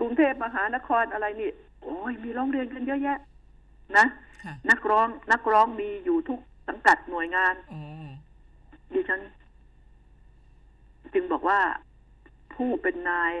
[0.00, 1.50] กรุงเทพมหานครอะไรนี่
[1.82, 3.18] โอ้ยมีร้องเรียนกันเยอะแยะ
[3.96, 4.06] นะ
[4.44, 7.80] ค่ะนักร้องนักร้องมีอยู่ทุกสังกัดหน่วยงานโอ้
[8.94, 9.20] ดิฉัน
[11.14, 11.60] จึงบอกว่า
[12.54, 13.32] ผู้เป็นนาย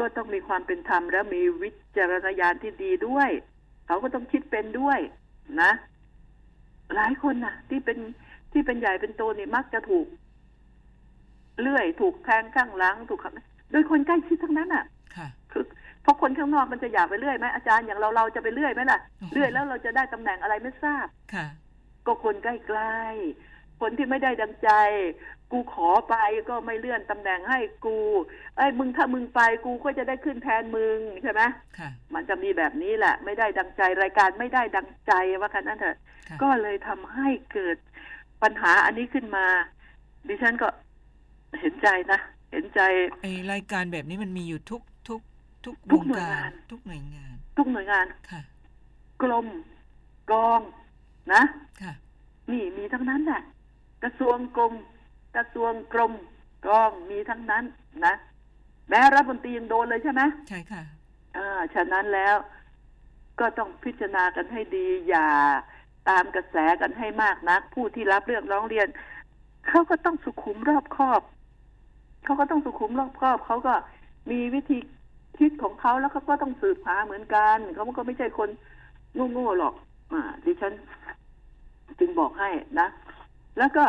[0.00, 3.30] ก็ต้องมีความเป็นธรรมและมีวิจารณญาณที่ดีด้วย
[3.86, 4.98] เขาก็ต้องคิดเป็นด้วย
[5.62, 5.72] นะ
[6.94, 7.98] หลายคนน่ะ ที่เป็น
[8.52, 10.06] ที่เป็นใหญ่เป็นโตนี่มักจะถูก
[11.60, 13.32] เลื่อย ถูกแทงข้างหลังถูกขับ
[13.70, 14.84] โดยคนใกล้ชิดทั้งนั้นอะ
[15.16, 15.64] ค่ะคือ
[16.02, 21.46] เพราะคนข้างนอกมันจะอยากไปเรื่อยไหมอาจารย์อย่างเราเราจะไปเรื่อยไหมล่ะโอ้โหเรื่อยแล้วเราจะได้ตำแหน่งอะไรไม่ทราบค่ะ
[22.06, 24.70] ก็คนใกล้ๆคนที่ไม่ได้ดังใจ
[25.52, 26.16] กูขอไป
[26.48, 27.96] ก็ไม่เลื่อนตำแหน่งให้กู
[28.56, 31.42] เอ้ยมึงถ้ามึงไปกูก็จะได้ขึ้นแทนมึงใช่ไหม
[31.78, 35.96] ค่ะมันจะมีแบบนี้แหละ ไม่ได้ดังใจรายการไม่ได้ดังใจว่ากันนั่นเถอะ
[36.28, 37.76] ค่ะก็เลยทำให้เกิด
[38.42, 39.46] ปัญหาอันนี้ขึ้นมา
[40.28, 40.68] ดิฉันก็
[41.60, 42.20] เห็นใจนะ
[42.52, 42.80] เห็นใจ
[43.22, 45.20] ไอรายการแบบนี้มันมีอยู่ทุกทุก
[45.64, 48.42] ทุกทุวกงหน่วยการงาน ทุกหน่วยงาน ทุกหน่วยงานค่ะ
[49.22, 49.46] กรม
[50.30, 50.60] กอง
[51.32, 51.42] นะ
[51.82, 51.92] ค่ะ
[52.50, 53.42] นี่มีทั้งนั้นแหละ
[54.02, 54.72] กระทรวงกรม
[55.36, 56.12] กระทรวงกรม
[56.66, 57.64] กองมีทั้งนั้น
[58.06, 58.14] นะ
[58.88, 60.82] แม้รัฐมนตรียังโดนเลยใช่ไหมใช่ค่ะ
[61.36, 62.36] อ่าฉะนั้นแล้ว
[63.40, 65.28] ก็ต้องพิจารณากันให้ดี อย่า
[66.08, 68.88] ตามกระแสกันให้มากนัก ผู้ที่รับเรื่องร้องเรียน
[69.68, 71.22] เขาก็ต้องสุขุมรอบคอบ
[72.24, 73.74] เขาก็ต้องสุขุมรอบคอบเขาก็
[74.30, 74.78] มีวิธี
[75.38, 78.48] คิดของเขาแล้วเขาก็ต้องสืบหาเหมือนกันเขาก็ไม่ใช่คน
[79.32, 79.74] โง่ๆหรอก
[80.12, 80.72] อ่า ดิฉัน
[81.98, 82.48] จึงบอกให้
[82.80, 82.88] นะ
[83.58, 83.84] แล้วก็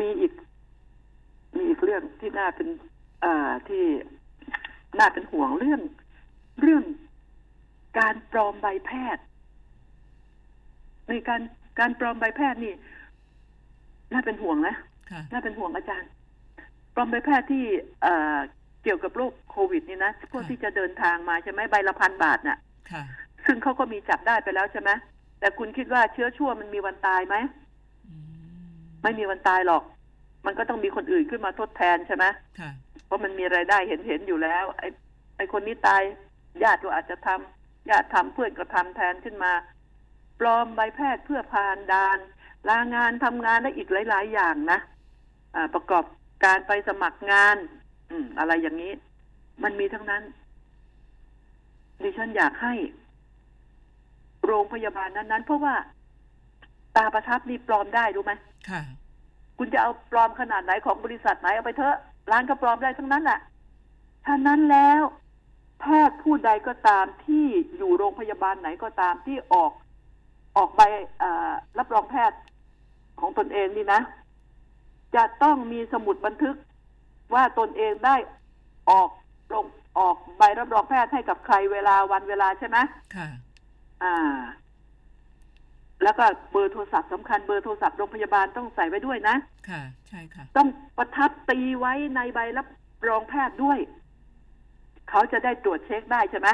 [0.00, 0.32] มีอีก
[1.56, 2.68] มีอีกเรื่องที่น่าเป็น
[3.24, 3.82] อ่าที่
[4.98, 5.80] น่าเป็นห่วงเรื่อง
[6.60, 6.84] เรื่อง
[7.98, 9.24] การปลอมใบแพทย์
[11.08, 11.40] ในการ
[11.78, 12.74] การปลอมใบแพทย์นี่
[14.12, 14.74] น่าเป็นห่วงนะ
[15.10, 16.10] ค่ะน่าเป็นห่วงอาจารย์
[16.94, 17.64] ปลอมใบแพทย์ที่
[18.02, 18.38] เอ่อ
[18.82, 22.58] เกี่ยวกับโรคโควิด นี่นะพวกค่ะที่จะเดินทางมาใช่ไหมใบละพันบาทน่ะ
[22.90, 23.02] ค่ะ
[23.46, 24.90] ซึ่งเขาก็มีจับได้ไปแล้วใช่ไหม
[25.40, 27.67] แต่คุณคิดว่าเชื้อชั่วมันมีวันตายไหมอืม
[29.02, 29.82] ไม่มีวันตายหรอก
[30.46, 32.24] มันก็ต้องมีคนอื่นขึ้นมาทดแทนใช่ไหม
[32.60, 32.70] ค่ะ
[33.06, 34.88] เพราะมันมีรายได้เห็นเห็นอยู่แล้ว ไอ้
[35.36, 36.02] ไอ้คนนี้ตาย
[36.62, 39.52] ญาติก็อาจจะทำญาติทำเพื่อนก็ทำแทนขึ้นมา
[40.40, 42.18] ปลอมใบแพทย์เพื่อผ่านด่าน
[42.68, 44.78] ลางานทำงานและอีกหลาย ๆ อย่างนะ
[45.54, 46.04] อ่า ประกอบ
[46.44, 47.56] การไปสมัครงาน
[48.10, 48.92] อืม อะไรอย่างนี้
[49.62, 50.22] มันมีทั้งนั้น
[52.02, 52.74] ดิฉันอยากให้
[54.44, 55.74] โรงพยาบาลนั้น ๆ เพราะว่า
[56.96, 58.32] ตาประทับนี่ปลอมได้รู้ไหม
[58.70, 58.82] ค่ะ
[59.58, 61.96] คุณจะเอาปลอมขนาดไหนของบริษัทไหนเอาไปเถอะ
[62.30, 63.38] ร้านก็ปลอมได้ทั้งนั้นแหละ
[64.26, 65.02] ฉะนั้นแล้ว
[65.80, 69.72] แพทย์ผู้ใดก็ตามที่อยู่โรงพยาบาลไหนก็ตามที่ออก
[70.56, 70.80] ออกใบ
[71.18, 72.38] เอ่อรับรองแพทย์
[73.20, 74.00] ของตนเองนี่นะ
[75.14, 76.56] จะต้องมีสมุดบันทึก
[77.34, 78.16] ว่าตนเองได้
[78.90, 79.10] ออก
[79.52, 79.66] ลง
[79.98, 82.78] ออกใบรับรองแพทย์ให้กับใครเวลาวันเวลาใช่ไหม
[83.16, 83.28] ค่ะ
[84.02, 84.16] อ่า
[86.08, 89.36] แล้วก็เบอร์โทรศัพท์สำคัญเบอร์โทรศัพท์โรงพยาบาลต้องใส่ไว้ด้วยนะ
[89.68, 90.68] ค่ะ ใช่ค่ะ ต้อง
[90.98, 92.66] ประทับตีไว้ในใบรับ
[93.08, 93.78] รองแพทย์ด้วย
[95.10, 96.48] เขาจะได้ตรวจเช็คได้ใช่ไหม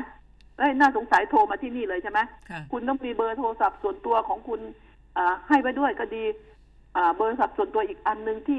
[0.58, 4.60] เอ้ยน่าสงสัยโทรมาที่นี่เลยใช่ไหมค่ะคุณต้องมีเบอร์โทรศัพท์ส่วนตัวของคุณ
[5.16, 6.24] อ่าให้ไว้ด้วยก็ดี
[6.96, 8.58] อ่าเบอร์โทรศัพท์ส่วนตัวอีกอันหนึ่งที่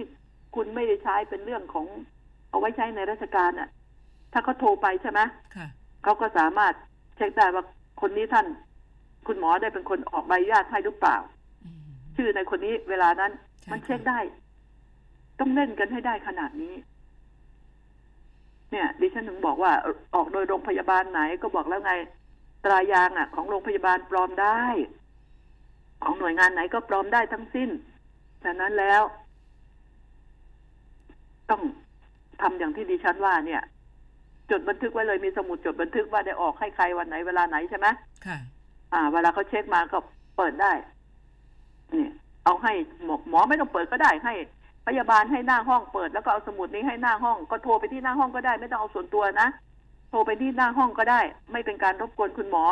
[0.56, 1.86] คุณไม่ได้ใช้เป็นเรื่องของ
[2.50, 3.70] เอาไว้ใช้ในราชการน่ะ
[4.34, 5.20] ถ้าเขาโทรไปใช่ไหม
[5.56, 5.68] ค่ะ
[6.04, 6.74] เขาก็สามารถ
[7.16, 7.64] เช็คได้ว่า
[8.02, 8.46] คนนี้ท่าน
[9.28, 11.18] คุณหมอได้เป็นคนออกใบอนุญาตให้หรือเปล่า
[11.66, 14.20] อืมชื่อในคนนี้เวลานั้นใช่มันเช็คค่ะได้
[15.40, 16.74] ต้องเล่นกันให้ได้ขนาดนี้
[18.72, 21.94] เนี่ย ดิฉันถึงบอกว่าเอ่อออกโดยโรงพยาบาลไหน ก็บอกแล้วไง
[22.64, 24.64] ตรายางอะ ของโรงพยาบาลปลอมได้
[26.04, 27.70] ของหน่วยงานไหนก็ปลอมได้ทั้งสิ้น
[28.44, 29.02] ฉะนั้นแล้ว
[31.50, 31.62] ต้อง
[32.42, 33.62] ทำอย่างที่ดิฉันว่าเนี่ย
[34.52, 37.88] จดบันทึกไว้เลยมีสมุดจดบันทึกว่าได้ออกให้ใครวันไหนเวลาไหนใช่ไหม
[38.26, 38.38] ค่ะ
[38.96, 39.98] อ่า เวลาเขาเช็คมาก็
[40.38, 40.72] เปิดได้
[41.92, 42.12] เนี่ย
[42.44, 44.34] เอาให้หมอหมอไม่ต้องเปิดก็ได้ ให้
[44.88, 49.48] พยาบาลให้หน้าห้องเปิด แล้วก็เอาสมุดนี้ให้หน้าห้องก็โทรไปที่หน้าห้องก็ได้ ไม่ต้องเอาส่วนตัวนะ
[50.10, 52.66] โทรไปที่หน้าห้องก็ได้ ไม่เป็นการรบกวนคุณหมอ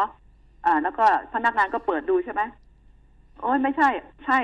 [0.65, 2.41] อ่า แล้วก็พนักงานก็เปิดดูใช่ไหม
[3.41, 3.89] โอ้ยไม่ใช่
[4.25, 4.39] ใช่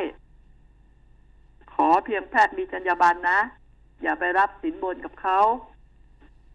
[1.73, 3.39] ขอเพียงแพทย์มีจรรยาบรรณนะ
[4.03, 5.39] อย่าไปรับสินบนกับเขา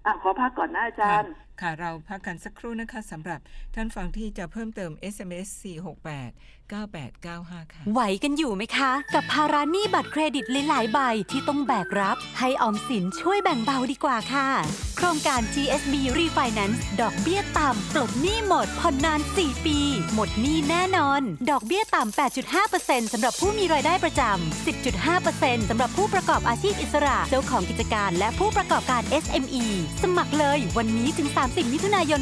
[0.04, 3.40] อะขอพักก่อนนะอาจารย์ค่ะเราพักกันสักครู่นะคะสำหรับ
[3.74, 6.32] ท่านฟังที่จะเพิ่มเติม SMS 468
[6.72, 10.98] 9895 ค่ะ ไหวกันอยู่ไหมคะ กับภาระหนี้บัตรเครดิตหลาย ๆ ใบ
[11.30, 14.48] ที่ต้องแบกรับ ให้ออมสินช่วยแบ่งเบาดีกว่าค่ะ
[14.96, 19.78] โครงการ GSB Refinance ดอกเบี้ยต่ำปลดหนี้หมดผ่อนนาน 4 ปี
[20.14, 22.18] หมดหนี้แน่นอน ดอกเบี้ยต่ำ
[22.60, 24.66] 8.5%สำหรับผู้มีรายได้ประจำ
[25.04, 29.66] 10.5%สำหรับผู้ประกอบอาชีพอิสระ เจ้าของกิจการ และผู้ประกอบการ SME
[30.02, 32.20] สมัครเลยวันนี้ถึง30 มิถุนายน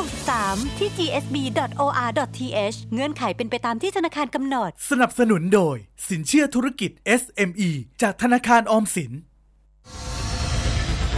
[0.00, 5.76] 2563 ที่ gsb.or.th เงื่อนไขเป็นไปตามที่ธนาคารกำหนด สนับสนุนโดย
[6.08, 7.70] สินเชื่อธุรกิจ SME
[8.02, 9.12] จากธนาคารออมสิน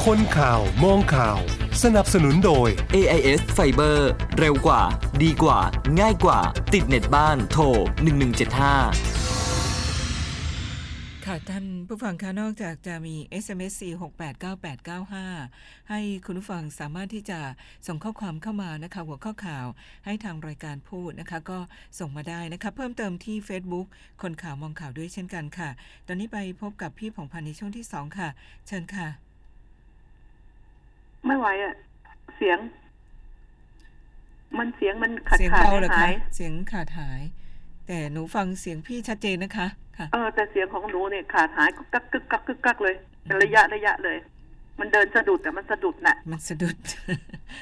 [0.05, 1.39] คนข่าวมองข่าว
[1.83, 3.99] สนับสนุนโดย AIS Fiber
[4.39, 4.83] เร็วกว่า
[5.23, 5.59] ดีกว่า
[6.01, 6.41] ง่ายกว่า
[6.75, 7.65] ติดเน็ตบ้านโทร
[8.43, 9.18] 1175
[11.29, 13.75] ค่ะท่านผู้ฟังคะนอกจากจะมี SMS
[15.21, 17.41] 4689895 ให้คุณผู้ฟังสามารถที่จะ
[17.87, 19.67] ส่งข้อความเข้ามานะคะ หัวข้อข่าว
[20.05, 21.59] ให้ทางรายการพูดนะคะ ก็
[21.99, 23.87] ส่งมาได้นะคะ เพิ่มเติมที่ Facebook
[24.23, 25.71] คนข่าวมองข่าวด้วยเช่นกันค่ะ
[26.07, 28.29] ตอนนี้ไปพบกับพี่ผ่องพันธ์ในช่วงที่2ค่ะ
[28.67, 29.09] เชิญค่ะ
[31.27, 31.75] ไม่ไหวอะ
[32.37, 32.59] เสียง
[34.59, 37.23] มันเสียงมันขาดเสียงขาดเบาเหรอหาคะยเสียงขาดหาย
[37.87, 44.19] แต่หนูฟังเสียงพี่ชัดเจนนะคะค่ะ เออแต่เสียงของหนูเนี่ยขาดหายกึกกักกึกกักกึกกักเลยเป็นระยะระยะเลย
[44.81, 46.77] มันเดินสะดุดแต่มันสะดุดน่ะ มันสะดุด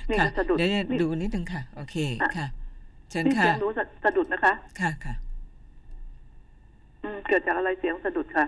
[0.09, 2.47] นี่ค่ะมันสะดุดเดี๋ยวจะนี่ดูนิดนึงค่ะ โอเคอะค่ะ
[3.11, 5.15] เชิญนี่ค่ะเสียงหนูสะสะดุดนะคะ ค่ะค่ะ
[7.03, 8.47] อืมเกิดจากอะไรเสียงสะดุดค่ะ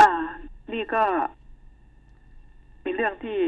[0.00, 0.10] อ่า
[0.72, 1.02] นี่ก็
[2.84, 3.38] มีเรื่องที่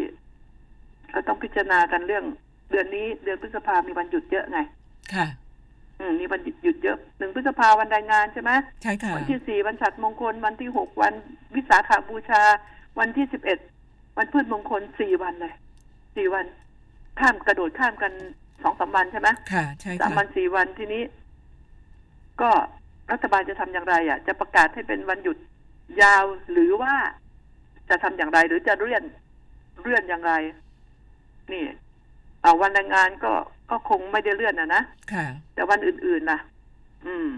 [1.11, 2.25] เราต้องพิจารณากันเรื่อง
[2.71, 4.59] เดือนนี้ เดือนพฤษภามีวันหยุดเยอะไง
[5.15, 5.46] ค่ะอื
[6.11, 8.51] มมีวันหยุดหยุดเยอะหนึ่งพฤษภาวันแรงงานใช่ไหม
[8.83, 11.13] ใช่ค่ะวันที่สี่วันฉัตรมงคล วันที่หกวัน
[11.55, 12.43] วิสาขาบูชา
[12.99, 13.59] วันที่สิบเอ็ด
[14.19, 15.55] วันพืชมงคลสี่วันเลย
[16.17, 16.47] สี่วัน
[17.21, 18.13] ข้ามกระโดดข้ามกัน
[18.63, 21.03] สองสามวันใช่ไหมค่ะใช่สามค่ะวันสี่วันทีนี้
[22.41, 22.51] ก็
[23.13, 25.37] รัฐบาลจะทำอย่างไร อะ จะประกาศให้เป็นวันหยุด
[26.03, 26.95] ยาวหรือว่า
[27.89, 29.03] จะทำอย่างไรหรือจะเลื่อน
[29.81, 30.33] เลื่อนอย่างไร
[31.53, 31.77] นี่เอา
[32.61, 33.33] วันแรงงานก็
[33.71, 34.83] ก็คงไม่ได้เลื่อนนะนะ
[35.13, 36.39] ค่ะแต่วันอื่นๆนะ
[37.07, 37.29] อืม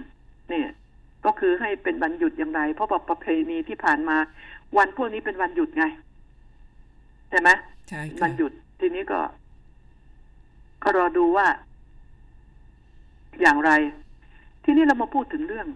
[0.52, 0.62] นี่
[1.24, 4.16] ก็คือให้เป็นวันหยุดอย่างไร เพราะว่าประเพณีที่ผ่านมา
[4.76, 5.84] วันพวกนี้เป็นวันหยุดไง
[7.30, 7.50] ใช่ไหม
[7.88, 9.20] ใช่ค่ะวันหยุดทีนี้ก็
[10.82, 11.46] ก็รอดูว่า
[13.40, 13.70] อย่างไร
[14.64, 15.68] ทีนี้เรามาพูดถึงเรื่อง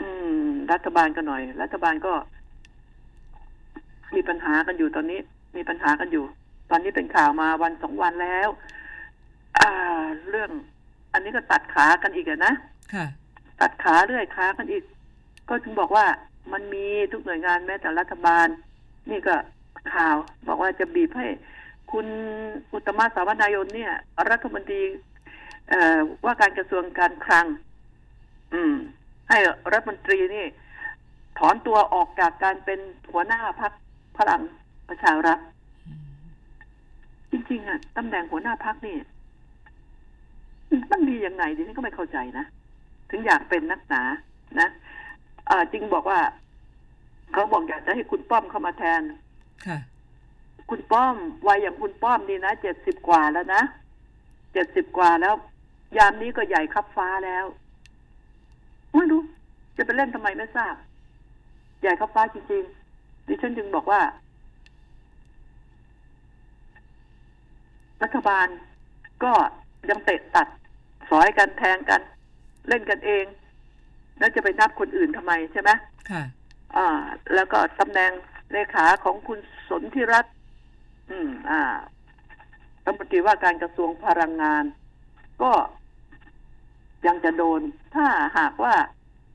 [0.00, 2.12] อืม รัฐบาลกันหน่อย รัฐบาลก็
[4.14, 5.18] มีปัญหากันอยู่ตอนนี้
[5.56, 6.24] มีปัญหากันอยู่
[6.70, 8.48] ตอนนี้เป็นข่าวมาวันสองวันแล้ว
[9.58, 10.50] อ่า เรื่อง
[11.12, 12.54] อันนี้ก็ตัดขากันอีกอะนะ
[12.94, 13.06] ค่ะ
[13.60, 14.84] ตัดขาเรื่อยขากันอีก
[15.48, 16.06] ก็ถึงบอกว่า
[16.52, 18.46] มันมีทุกหน่วยงานแม้แต่รัฐบาล
[19.10, 19.34] นี่ก็
[19.94, 20.16] ข่าว
[20.48, 21.26] บอกว่าจะบีบให้
[21.92, 22.06] คุณ
[22.72, 23.92] อุตตมะสาวนายนเนี่ย
[24.30, 24.82] รัฐมนตรี
[25.68, 27.46] เอ่อว่าการกระทรวงการคลัง
[28.54, 28.74] อืม
[29.30, 29.38] ให้
[29.72, 30.46] รัฐมนตรีนี่
[31.38, 32.80] ถอนตัวออกจากการเป็น
[33.12, 33.72] หัวหน้าพัก
[34.18, 34.42] พลัง
[34.88, 35.38] ประชารัฐ
[37.36, 38.96] จริงๆอะตำแหน่งหัวหน้าพักนี่
[40.90, 42.44] มันดียังไงดิฉันก็ไม่เข้าใจนะ
[43.10, 44.02] ถึงอยากเป็นนักหนา
[44.60, 44.68] นะ
[45.50, 46.20] อ่าจริงบอกว่า
[47.32, 49.02] เขาบอกอยากจะให้คุณป้อมเข้ามาแทน
[49.66, 49.78] ค่ะ
[50.70, 53.62] คุณป้อมวัยอย่างคุณป้อมนี่นะเจ็ดสิบกว่าแล้วนะ
[54.52, 55.34] เจ็ดสิบกว่าแล้ว
[55.98, 57.44] ยามนี้ก็ใหญ่คับฟ้าแล้ว
[58.96, 59.20] ไม่รู้
[59.76, 60.74] จะไปเล่นทำไมไม่ทราบ
[61.80, 64.00] ใหญ่คับฟ้าจริงๆดิฉันจึงบอกว่า
[68.02, 68.46] รัฐบาล
[69.24, 69.32] ก็
[69.90, 70.48] ยังเตะตัด
[71.10, 72.00] สอยกันแทงกัน
[72.68, 73.24] เล่นกันเอง
[74.18, 75.70] แล้วจะไปนับคนอื่นทำไมใช่ไหม
[76.10, 76.22] ค่ะ
[76.76, 76.88] อ่า
[77.34, 78.12] แล้วก็ตำแหน่ง
[78.52, 80.34] เลขาของคุณสนธิรัตน์
[81.10, 81.60] อืม อ่า
[82.84, 84.64] รัฐมนตรีว่าการกระทรวงพลังงาน
[85.42, 85.52] ก็
[87.06, 87.60] ยังจะโดน
[87.94, 88.06] ถ้า
[88.38, 88.74] หากว่า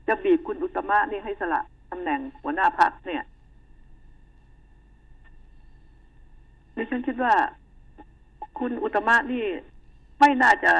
[0.08, 3.22] จะบีบคุณอุตตมะนี่ให้สละตำแหน่งหัวหน้าพักเนี่ย
[6.76, 7.34] ดิฉันคิดว่า
[8.58, 9.44] คุณอุตตมะนี่
[10.20, 10.72] ไม่น่าจะ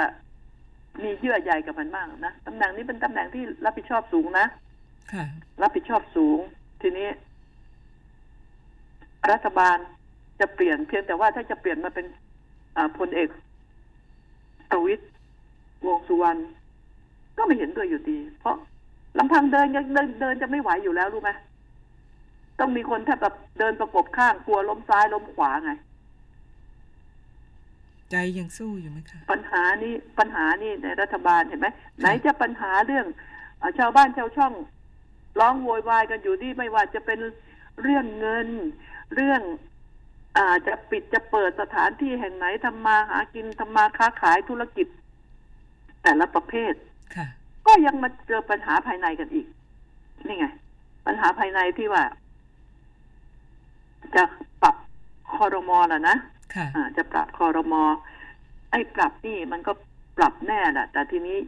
[1.02, 4.46] มีเยื่อใยกับมันมากนะตำแหน่งนี้เป็นตำแหน่งที่รับผิดชอบสูงนะ
[5.12, 5.24] ค่ะ
[5.62, 6.38] รับผิดชอบสูง
[6.82, 7.08] ทีนี้
[9.32, 9.76] รัฐบาล
[10.40, 12.06] จะเปลี่ยนเพียงแต่ว่าถ้าจะเปลี่ยนมาเป็น
[12.76, 13.28] อ่าพลเอก
[14.70, 15.04] ประวิตร
[15.86, 16.40] วงษ์สุวรรณ
[17.36, 18.56] ก็ไม่เห็นด้วยอยู่ดี เพราะ
[19.18, 21.30] ลำพังเดินยังเดินเดินจะไม่ไหวอยู่แล้วรู้ไหม
[22.60, 25.72] ต้องมีคนแทบแบบเดินประกบข้างกลัวล้มซ้ายล้มขวาไง
[28.12, 31.68] ใจยังสู้อยู่ไหมคะ ปัญหานี้ปัญหานี่ในรัฐบาลเห็นไหม
[32.00, 33.06] ไหนจะปัญหาเรื่อง
[33.62, 34.52] อาชาวบ้านชาวช่อง
[35.40, 37.18] ร้องโวยวายกันอยู่ที่ไม่ว่าจะเป็น
[37.82, 38.48] เรื่องเงิน
[39.14, 39.42] เรื่อง
[40.36, 44.86] อ่าจะปิดจะเปิดสถานที่แห่งไหนทำมาหากินทำมาค้าขายธุรกิจ
[46.02, 46.74] แต่ละประเภท
[47.16, 47.26] ค่ะ
[47.66, 49.46] ก็ยังมาเจอปัญหาภายในกันอีก
[50.26, 50.46] นี่ไง
[51.06, 52.04] ปัญหาภายในที่ว่า
[54.16, 54.24] จะ
[54.62, 54.76] ปรับ
[55.36, 56.41] คอรมอล่ะนะค่ะอ่า
[56.96, 57.84] จะปรับคอรมอ
[58.70, 59.72] ไอ้ปรับนี่มันก็
[60.16, 61.38] ปรับแน่แหละแต่ทีนี้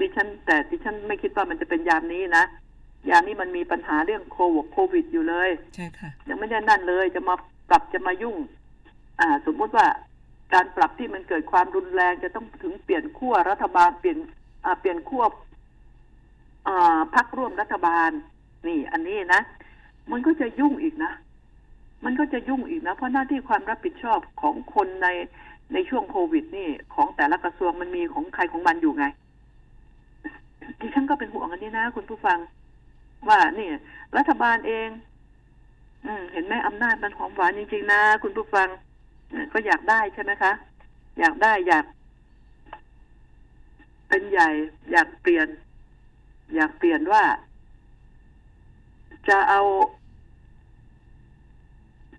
[0.00, 2.44] ดิฉันแต่ดิฉันไม่คิดว่ามันจะเป็นยามนี้นะ
[3.10, 7.34] ยามนี้มันมีปัญหาเรื่องโควิดโควิดอยู่เลยใช่ค่ะยังไม่ได้นั่นเลยจะมา
[7.68, 8.36] ปรับจะมายุ่ง
[9.20, 9.86] อ่า สมมุติว่า
[10.54, 14.18] การปรับที่มันเกิดความรุนแรงจะต้องถึงเปลี่ยนขั้วรัฐบาลเปลี่ยน
[14.64, 15.24] อ่าเปลี่ยนขั้ว
[16.68, 18.10] อ่าพักร่วมรัฐบาล
[18.66, 19.42] นี่ อันนี้นะ
[20.10, 21.12] มันก็จะยุ่งอีกนะ
[22.04, 25.08] มันก็จะยุ่งอีกนะ เพราะหน้าที่ความรับผิดชอบของคนใน
[25.72, 29.04] ในช่วงโควิด นี่ ของแต่ละกระทรวงมันมีของใครของมันอยู่ไง
[30.80, 32.38] ดิฉันก็เป็นห่วงอันนี้นะคุณผู้ฟัง
[33.28, 33.68] ว่านี่
[34.16, 34.88] รัฐบาลเอง
[36.04, 38.68] อืม เห็นไหมอำนาจมันหอมหวานจริงๆนะคุณผู้ฟัง
[39.52, 40.52] ก็อยากได้ใช่ไหมคะ
[41.20, 41.84] อยากได้อยาก
[44.08, 44.48] เป็นใหญ่
[44.92, 45.48] อยากเปลี่ยน
[46.54, 47.24] อยากเปลี่ยนว่า
[49.28, 49.60] จะเอา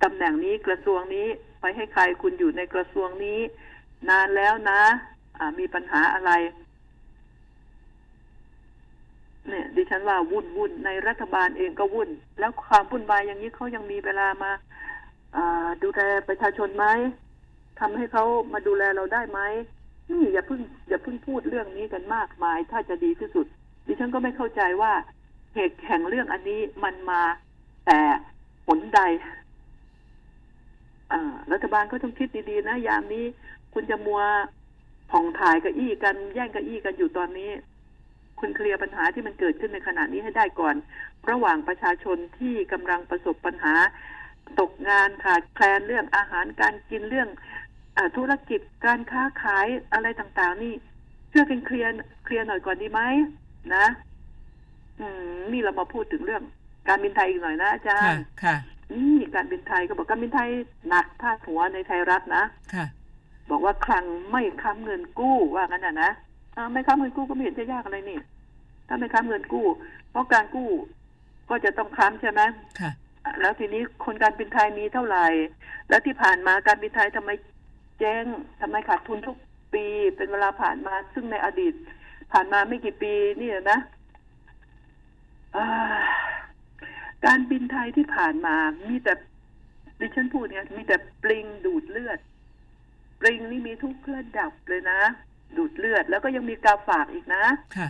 [0.03, 1.27] ตำแหน่งนี้กระทรวงนี้
[1.61, 3.39] ไปให้ใครคุณอยู่ในกระทรวงนี้
[4.09, 4.81] นานแล้วนะ
[5.37, 6.31] อ่ามีปัญหาอะไร
[9.49, 16.85] เนี่ย ดิฉันว่าวุ่นวุ่นในรัฐบาลเองก็วุ่น แล้วความวุ่นวายอย่างนี้เขายังมีเวลามาาดูแลประชาชนไหม
[17.79, 19.39] ทำให้เขามาดูแลเราได้ไหม
[20.11, 23.45] นี่อย่าเพิ่งอย่าเพิ่งพูดเรื่องนี้กันมากมาย ถ้าจะดีที่สุด
[23.87, 24.93] ดิฉันก็ไม่เข้าใจว่า
[25.55, 27.21] เหตุแห่งเรื่องอันนี้มันมา
[27.85, 27.99] แต่
[28.67, 29.01] ผลใด
[31.51, 33.25] รัฐบาลก็ต้องคิดดีๆนะยามนี้
[33.73, 34.21] คุณจะมัว
[35.11, 37.51] ผ่องถ่ายกับอี้กันแย่งกับอี้กันอยู่ตอนนี้
[38.39, 40.75] คุณเคลียร์ปัญหาที่มันเกิดขึ้นในขณะนี้ให้ได้ก่อน
[41.29, 43.73] ระหว่างประชาชนที่กำลังประสบปัญหา
[44.59, 47.29] ตกงานขาดแคลนเรื่องอาหารการกินเรื่อง
[47.97, 50.73] อธุรกิจการค้าขายอะไรต่างๆ นี่
[51.31, 51.91] ช่วยกันเคลียร์
[52.23, 53.01] เคลียร์หน่อยก่อนดีไหม
[53.75, 53.85] นะ
[54.99, 56.43] อืมนี่เรามาพูดถึงเรื่อง
[56.87, 58.55] การบินไทยอีกหน่อยนะอาจารย์ค่ะ
[59.35, 60.49] การบินไทยก็บอกการบินไทย
[60.89, 62.43] หนักพาดหัวในไทยรัฐนะ
[62.73, 62.85] ค่ะ
[63.51, 66.11] บอกว่าคลังไม่ค้ำเงินกู้ว่างั้นนะนะ
[66.55, 68.19] อ่าไม่ค้ำเงินกู้ก็ไม่เห็นจะยากอะไรนี่
[68.87, 69.65] ถ้าไม่ค้ำเงินกู้
[70.11, 70.69] เพราะการกู้
[71.49, 72.41] ก็จะต้องค้ำใช่ไหม
[72.79, 72.91] ค่ะ
[73.41, 75.27] แล้วทีนี้คนการบินไทยมีเท่าไหร่
[75.89, 77.29] แล้วที่ผ่านมาการบินไทยทำไม
[77.99, 78.25] เจ๊ง
[78.61, 79.37] ทำไมขาดทุนทุก
[79.73, 81.73] ปีเป็นเวลาผ่านมาซึ่งในอดีต
[82.31, 83.79] ผ่านมาไม่กี่ปีนี่นะ
[85.55, 85.65] อ่า
[87.25, 88.55] การบินไทยที่ผ่านมา
[88.89, 89.13] มีแต่
[89.99, 92.19] ดิฉันพูดเนี่ย มีแต่ปลิงดูดเลือด
[93.21, 94.99] ปลิงนี่มีทุกระดับเลยนะ
[95.57, 97.43] ดูดเลือด แล้วก็ยังมีกาฝากอีกนะ
[97.77, 97.89] ค่ะ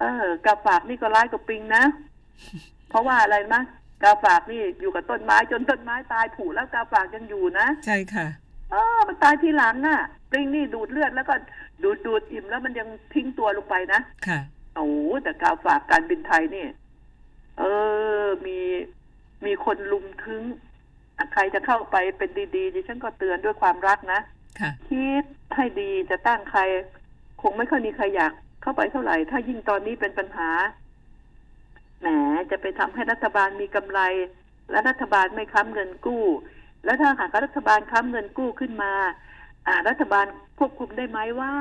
[0.00, 1.84] เออกาฝากนี่ก็ร้ายกว่าปลิงนะ
[2.88, 3.62] เพราะว่าอะไรมะ
[4.02, 8.26] กาฝากนี่อยู่กับต้นไม้จนต้นไม้ตายผุแล้วกาฝากยังอยู่นะ ใช่ค่ะ
[8.70, 9.98] เออมันตายทีหลังน่ะ
[10.30, 11.34] ปลิงนี่ดูดเลือดแล้วก็
[11.82, 14.40] ดูดดูดอิ่มแล้วมันยังทิ้งตัวลงไปนะ ค่ะ
[14.74, 16.66] โอ้โหแต่กาฝากการบินไทยนี่
[17.58, 17.62] เอ
[18.22, 18.58] อ มี
[19.46, 20.42] มีคนลุมถึง
[21.18, 24.20] อะใครจะเข้าไปเป็นดีๆดิฉันก็เตือนด้วยความรักนะ
[24.60, 25.24] ค่ะคิด
[25.56, 26.60] ให้ดีจะตั้งใคร
[27.42, 30.50] คงไม่ค่อยมีใครอยากเข้าไปเท่าไหร่ ถ้ายิ่งตอนนี้เป็นปัญหา
[32.00, 32.06] แหม
[32.50, 34.00] จะไปทำให้รัฐบาลมีกำไร
[34.70, 36.24] และรัฐบาลไม่ค้ำเงินกู้
[36.84, 38.92] แล้วถ้าหากรัฐบาลค้ำเงินกู้ขึ้นมา
[39.66, 40.26] อ่า รัฐบาล
[40.58, 41.54] ควบคุมได้ไหมว่า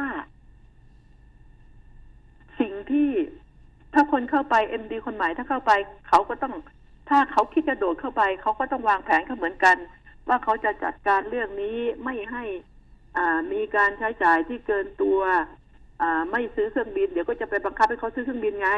[2.59, 3.09] สิ่งที่
[3.99, 5.71] ถ้าคนเข้าไปเอ็มดีคนใหม่ถ้าเข้าไป
[6.07, 6.53] เขาก็ต้อง
[7.09, 9.77] ถ้าเขาคิดจะโดดเข้าไป เขาก็ต้องวางแผนเขาเหมือนกัน
[10.27, 12.43] ว่าเขาจะจัดการเรื่องนี้ไม่ให้
[13.17, 15.19] อ่ามีการใช้จ่ายที่เกินตัว
[16.01, 18.71] อ่าไม่ซื้อเครื่องบิน เดี๋ยวก็จะไปบังคับให้เขาซื้อเครื่องบินไง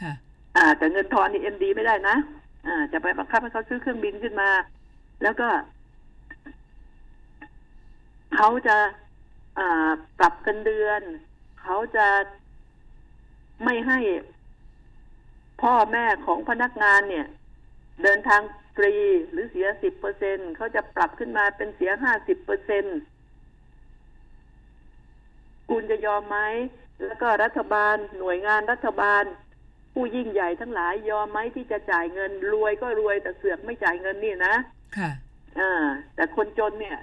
[0.00, 0.12] ค่ะ
[0.56, 2.16] อ่าแต่เงินทอนนี่เอ็มดีไม่ได้นะ
[2.66, 4.50] อ่าจะไปบังคับให้เขาซื้อเครื่องบินขึ้นมา
[5.22, 5.48] แล้วก็
[8.34, 8.76] เขาจะ
[9.58, 11.02] อ่าปรับกันเดือน
[11.62, 12.06] เขาจะ
[13.64, 13.98] ไม่ให้
[15.62, 17.26] พ่อแม่ของพนักงานเนี่ย
[18.02, 18.42] เดินทาง
[18.76, 18.94] ฟรี
[19.30, 22.84] หรือเสียสิบเปอร์เซ็นเขาจะปรับขึ้นมาเป็นเสียห้าสิบเปอร์เซ็น
[25.70, 26.38] คุณจะยอมไหม
[27.04, 29.24] แล้วก็รัฐบาลหน่วยงานรัฐบาล
[29.92, 34.54] ผู้ยิ่งใหญ่ทั้งหลายยอมไหมที่จะจ่ายเงินรวยก็รวย แต่เสือกไม่จ่ายเงินนี่นะ
[34.96, 35.10] ค่ะ
[35.58, 35.72] อ่า
[36.14, 36.98] แต่คนจนเนี่ย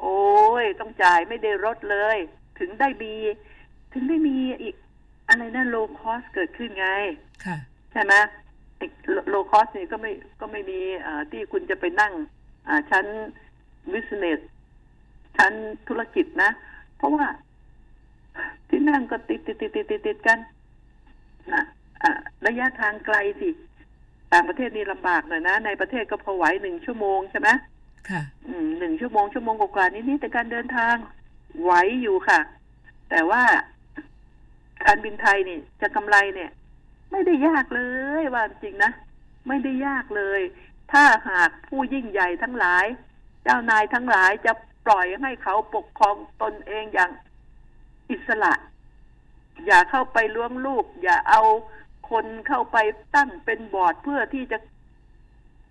[0.00, 0.18] โอ้
[0.62, 2.16] ยต้องจ่ายไม่ได้ลดเลย
[2.58, 3.14] ถึงได้มี
[3.92, 4.74] ถึงได้มีอีก
[5.28, 6.88] อะไรนะ low cost เกิดขึ้นไง
[7.44, 7.56] ค่ะ
[7.92, 8.14] ใช่ไหม
[9.28, 12.12] low cost นี่ก็ไม่ก็ไม่มีอ่าที่คุณจะไปนั่ง
[12.68, 13.06] อ่าชั้น
[13.92, 14.40] business
[15.36, 15.52] ชั้น
[15.88, 16.50] ธุรกิจนะ
[16.96, 17.26] เพราะว่า
[18.68, 20.38] ที่นั่งก็ติดติดติดติดติดติดกัน
[21.52, 21.62] นะ
[22.02, 22.10] อะ
[22.46, 23.50] ระยะทางไกลสิ
[24.32, 27.48] ต่างประเทศนี่ลำบากหน่อยนะ ในประเทศก็พอไหวหนึ่งชั่วโมงใช่ไหม
[28.10, 30.94] ค่ะอืมหนึ่งชั่วโมงชั่วโมงกว่าๆนี้นี่แต่การเดินทาง
[31.62, 31.72] ไหว
[32.02, 32.40] อยู่ค่ะ
[33.10, 33.42] แต่ว่า
[34.84, 36.50] การบินไทยนี่จะกำไรเนี่ย
[37.10, 37.82] ไม่ได้ยากเล
[38.20, 38.92] ยว่าจริงนะ
[39.48, 40.40] ไม่ได้ยากเลย
[40.92, 42.86] ถ้าหากผู้ยิ่งใหญ่ทั้งหลาย
[43.42, 44.52] เจ้านายทั้งหลายจะ
[44.86, 47.10] ปล่อยให้เขาปกครองตนเองอย่าง
[48.10, 48.54] อิสระ
[49.66, 51.42] อย่าเข้าไปล้วงลูก อย่าเอา
[52.10, 52.76] คนเข้าไป
[53.16, 54.58] ตั้งเป็นบอร์ดเพื่อที่จะ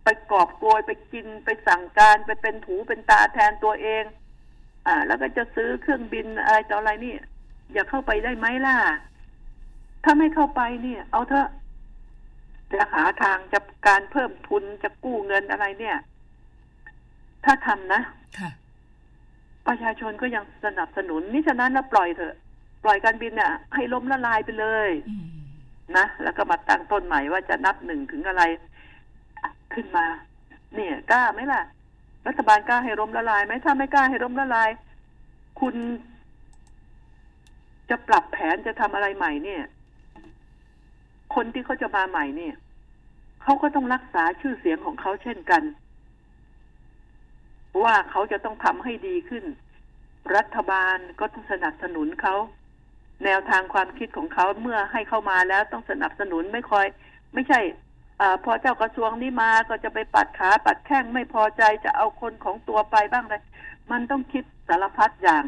[0.03, 4.03] ไปกอบโกยไปกินไปสั่งการไปเป็นถูเป็นตาแทนตัวเอง
[4.87, 7.13] อ่า แล้วก็จะซื้อเครื่องบินอะไรต่ออะไรนี่
[7.73, 8.77] อย่าเข้าไปได้ไหมล่ะ
[10.03, 11.47] ถ้าไม่เข้าไปเนี่ย เอาเถอะ
[12.73, 15.97] จะหาทางจะการเพิ่มทุนจะกู้เงินอะไรเนี่ย
[17.45, 18.01] ถ้าทำนะ
[18.39, 18.49] ค่ะ
[19.67, 22.35] ประชาชนก็ยังสนับสนุนนี่ฉะนั้นแล้วปล่อยเถอะ
[22.83, 25.25] ปล่อยการบินเนี่ยให้ล้มละลายไปเลยอืม
[25.97, 28.43] นะแล้วก็มาตั้งต้นใหม่ว่าจะนับหนึ่งถึงอะไร
[29.73, 30.05] ขึ้นมา
[30.75, 31.61] เนี่ยกล้าไหมล่ะ
[32.27, 34.69] รัฐบาลกล้าให้ล้มละลายไหมถ้าไม่กล้าให้ล้มละลาย
[35.61, 35.75] คุณ
[37.89, 39.63] จะปรับแผนจะทำอะไรใหม่เนี่ย
[41.35, 42.55] คนที่เขาจะมาใหม่เนี่ย
[43.43, 45.63] เขาก็ต้องรักษาชื่อเสียงของเขาเช่นกัน
[47.83, 49.45] ว่าเขาจะต้องทำให้ดีขึ้น
[50.35, 52.35] รัฐบาลก็ต้องสนับสนุนเขา
[53.25, 56.85] แนวทางความคิดของเขาเมื่อให้เข้ามาแล้วต้องสนับสนุนไม่คอย
[57.33, 57.59] ไม่ใช่
[58.21, 63.41] อพอเจ้ากระทรวงนี้มาก็จะไปปัดขาปัดแข้งไม่พอใจจะเอาคนของตัวไปบ้างเลย
[63.91, 65.43] มันต้องคิดสารพัดอย่าง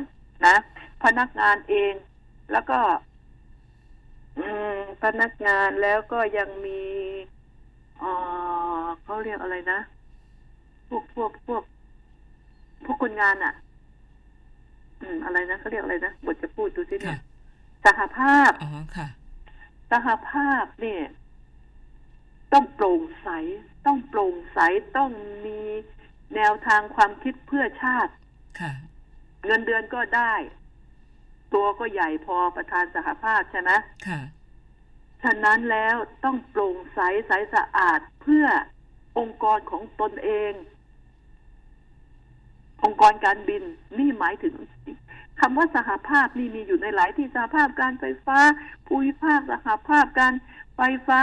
[0.46, 0.56] นะ
[1.04, 1.94] พนักงานเอง
[2.52, 2.80] แล้วก็
[4.38, 4.46] อื
[4.78, 6.82] มพนักงานแล้วก็ยังมี
[8.00, 8.10] เอ่
[8.84, 9.80] อเขาเรียกอะไรนะ
[10.90, 11.64] พวกพวกพวก
[12.86, 13.54] พวกคนงานอะ
[15.02, 17.20] อืม อะไรนะเขาเรียกอะไรนะบทจะพูดดูสิเนี่ค่ะย
[17.86, 19.08] สหภาพอ๋อค่ะ
[19.92, 21.04] สหภาพเนี่ย
[22.54, 23.30] ต้องโปร่งใส
[23.86, 24.60] ต้องโปร่งใส
[24.98, 25.12] ต้อง
[25.46, 25.60] มี
[26.36, 28.14] แนวทางความคิดเพื่อชาติ
[28.60, 28.72] ค่ะ
[29.46, 30.34] เงินเดือนก็ได้
[31.54, 33.72] ตัวก็ใหญ่พอประธานสหภาพใช่ไหม
[34.08, 34.22] ค่ะ
[35.24, 38.46] ฉะนั้นแล้วต้องโปร่งใสใสสะอาดเพื่อ
[39.20, 40.54] องค์กรของตนเอง
[42.84, 43.64] องค์กรการบิน
[43.98, 44.54] นี่หมายถึง
[45.40, 48.40] คำว่าสหภาพนี่มีอยู่ในหลายที่สหภาพการไฟฟ้า
[48.88, 50.34] ภูมิภาคสหภาพการ
[50.76, 51.22] ไฟฟ้า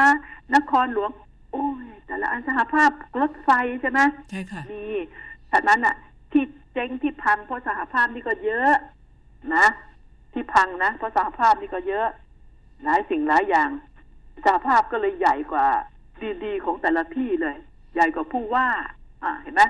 [0.55, 1.11] นครหลวง
[1.53, 3.51] โอ้ย แต่ละอันสหภาพรถไฟ
[3.81, 4.01] ใช่ไหม
[4.31, 4.85] ใช่ค่ะมี
[5.53, 5.95] ฉะนั้นอะ
[6.33, 8.73] ที่เจ๊งที่พังเพราะสหภาพนี่ก็เยอะ
[9.55, 9.67] นะ
[10.35, 12.07] ที่พังนะเพราะสหภาพนี่ก็เยอะ
[12.85, 13.71] หลายสิ่งหลายอย่าง
[14.45, 15.67] สหภาพก็เลยใหญ่กว่า
[16.45, 17.57] ดีๆของแต่ละที่เลย
[17.95, 18.69] ใหญ่กว่าผู้ว่า
[19.23, 19.63] อ่าเห็นไหม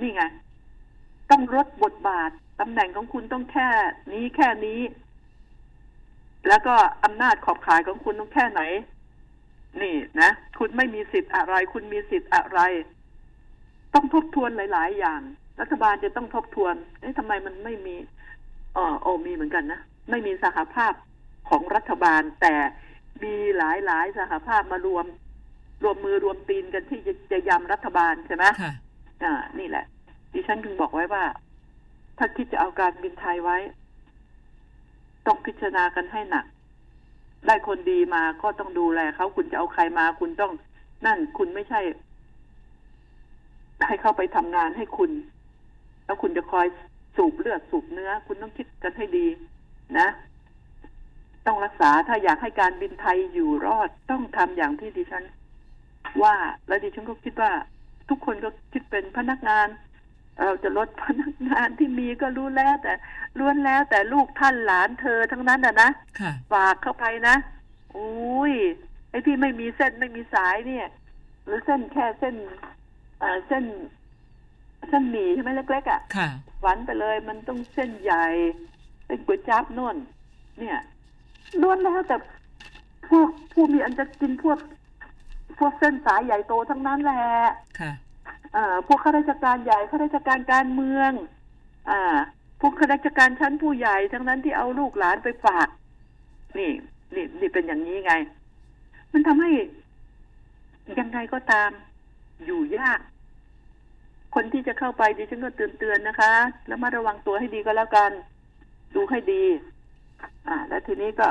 [0.00, 0.22] นี่ไง
[1.30, 2.30] ต้องลดบทบาท
[2.60, 3.68] ตำแหน่งของคุณต้องแค่
[4.12, 4.80] นี้แค่นี้
[6.48, 6.74] แล้วก็
[7.04, 8.62] อำนาจขอบขายของคุณต้องแค่ไหน
[9.80, 12.60] นี่นะคุณไม่มีสิทธิ์อะไร คุณมีสิทธิ์อะไร
[13.94, 15.20] ต้องทบทวนหลาย ๆ อย่าง
[15.60, 17.96] รัฐบาลจะต้องทบทวนเอ๊ะทำไมมันไม่มี
[18.78, 20.92] ออโอมีเหมือนกันนะ ไม่มีสหภาพ
[21.48, 22.54] ของรัฐบาล แต่
[23.22, 25.06] มีหลายหลายๆสหภาพมารวม
[25.84, 28.72] รวมมือรวมตีนกันที่จะจะยำรัฐบาลใช่ไหมค่ะ
[29.22, 29.84] อ่า นี่แหละ
[30.32, 31.24] ดิฉันถึงบอกไว้ว่า
[32.18, 33.58] ถ้าคิดจะเอาการบินไทยไว้
[35.26, 36.46] ต้องพิจารณากันให้หนัก
[37.46, 40.52] ได้คนดีมาก็ต้องดูแลเขาคุณจะเอาใครมา คุณต้อง
[41.06, 41.80] นั่นคุณไม่ใช่
[43.86, 45.10] ให้เขาไปทำงานให้คุณ
[46.04, 46.66] แล้วคุณจะคอย
[47.18, 49.26] สูบเลือดสูบเนื้อ คุณต้องคิดกันให้ดี
[49.98, 50.08] นะ
[51.46, 55.24] ต้องรักษาถ้าอยากให้การบินไทยอยู่รอดต้องทำอย่างที่ดิฉัน
[56.22, 57.52] ว่าแล้วดิฉันก็คิดว่า
[58.08, 59.68] ทุกคนก็คิดเป็นพนักงาน
[60.44, 62.92] เราจะลดพนักงานที่มีก็รู้แล้ว แต่
[63.38, 65.90] ล้วนแล้ว แต่ลูกท่านหลานเธอทั้งนั้นอะนะ
[66.20, 67.36] ค่ะฝากเข้าไปนะ
[67.96, 68.54] อุ้ย
[69.10, 70.86] ไอ้ที่ไม่มีเส้นไม่มีสายเนี่ย
[71.44, 72.34] หรือเส้นแค่เส้น
[73.20, 73.64] เอ่อเส้น
[74.88, 76.28] เส้นหมี่ใช่ไหมเล็ก ๆอะ่ะค่ะ
[76.62, 78.26] ฝันไปเลยมันต้องเส้นใหญ่
[79.06, 79.96] เป็นก๋วยจั๊บน่น
[80.58, 80.78] เนี่ย
[81.60, 82.16] ล้วนแล้วแต่
[83.10, 84.58] พวกผู้มีอันจะกินพวก
[85.58, 87.22] พวกเส้นสายใหญ่โตทั้งนั้นแหละ
[87.80, 87.92] ค่ะ
[88.56, 91.10] อ่าพวกข้าราชการใหญ่ข้าราชการการเมือง
[91.90, 92.16] อ่า
[92.60, 95.68] พวกข้าราชการชั้นผู้ใหญ่ทั้งนั้นที่เอาลูกหลานไปฝาก
[96.58, 96.70] นี่
[97.14, 98.14] นี่นี่เป็นอย่างนี้ไง
[99.12, 99.50] มันทำให้
[100.98, 101.70] ยังไงก็ตาม
[102.46, 103.00] อยู่ยาก
[104.34, 106.32] คนที่จะเข้าไปดิฉันก็เตือนๆนะคะ
[106.66, 108.10] แล้วมาระวังตัวให้ดีก็แล้วกัน
[108.94, 109.44] ดูให้ดี
[110.48, 111.28] อ่า แล้วทีนี้ก็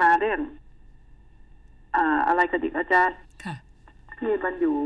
[0.00, 0.40] มาเรื่อง
[1.96, 3.54] อ่า อะไรกันอีกอาจารย์ ค่ะ
[4.18, 4.76] ที่มันอยู่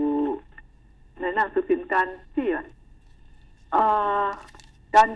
[1.20, 2.46] ในหนังสือพิมพ์การที่
[3.72, 3.82] เอ่
[4.24, 4.26] อ
[4.96, 5.08] การ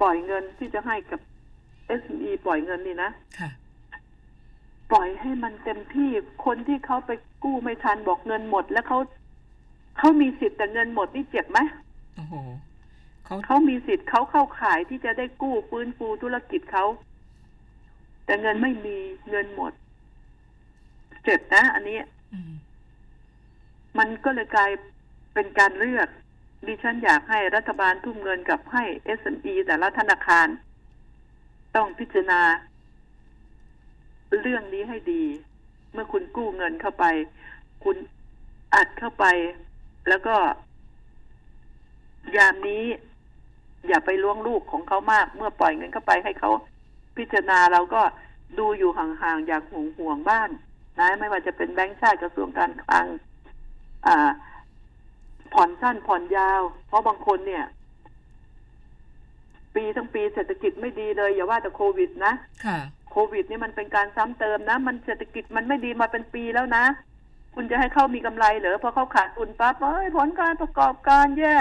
[0.00, 1.20] ปล่อยเงินที่จะให้กับ
[2.00, 3.50] SME ปล่อยเงินนี่นะค่ะ
[4.92, 6.10] ปล่อยให้มันเต็มที่
[6.44, 7.10] คนที่เขาไป
[7.44, 8.98] กู้ไม่ทันบอกเงินหมด แล้วเขา
[9.98, 11.58] เขามีสิทธิ์แต่เงินหมดนี่เจ็บไหม
[12.16, 12.34] โอ้โห
[13.24, 16.84] เขาเขามีสิทธิ์เขาเข้าขายที่จะได้กู้ฟื้นฟูธุรกิจเขา
[18.24, 18.96] แต่เงินไม่มี
[19.30, 19.72] เงินหมด
[21.24, 21.98] เจ็บนะ อันนี้
[22.32, 22.52] อืม
[23.98, 24.70] มันก็เลยกลาย
[25.34, 26.08] เป็นการเลือก
[26.66, 28.84] ดิฉันอยากให้รัฐบาลทุ่มเงินกับให้
[29.18, 30.46] SME แต่ละธนาคาร
[31.76, 32.40] ต้องพิจารณา
[34.40, 35.24] เรื่องนี้ให้ดี
[35.92, 37.04] เมื่อคุณกู้เงินเข้าไป
[37.84, 37.96] คุณ
[38.74, 39.24] อัดเข้าไป
[40.08, 40.36] แล้วก็
[42.36, 42.84] ยามนี้
[43.88, 46.50] อย่าไปล้วงลูกของเขามาก เมื่อปล่อยเงินเข้าไปให้เขา
[47.16, 48.02] พิจารณาเราก็
[48.58, 50.50] ดูอยู่ห่างๆอย่างห่วงห่วงๆบ้าน
[50.98, 53.06] นะไม่ว่าจะเป็นแบงก์ชาติกระทรวงการคลัง
[54.06, 54.30] อ่า
[55.54, 57.64] ผ่อนสั้นผ่อนยาว เพราะบางคนเนี่ย
[59.74, 62.32] ปีทั้งปีเศรษฐกิจไม่ดีเลย อย่าว่าแต่โควิดนะ
[62.64, 62.78] ค่ะ
[63.10, 66.84] โควิดนี่มันเป็นการซ้ำเติมนะ มันเศรษฐกิจมันไม่ดีมาเป็นปีแล้วนะ
[67.60, 71.56] คุณจะให้เขามีกำไรเหรอพอเขาขาดทุนปั๊บเอ้ยผลการประกอบการแย่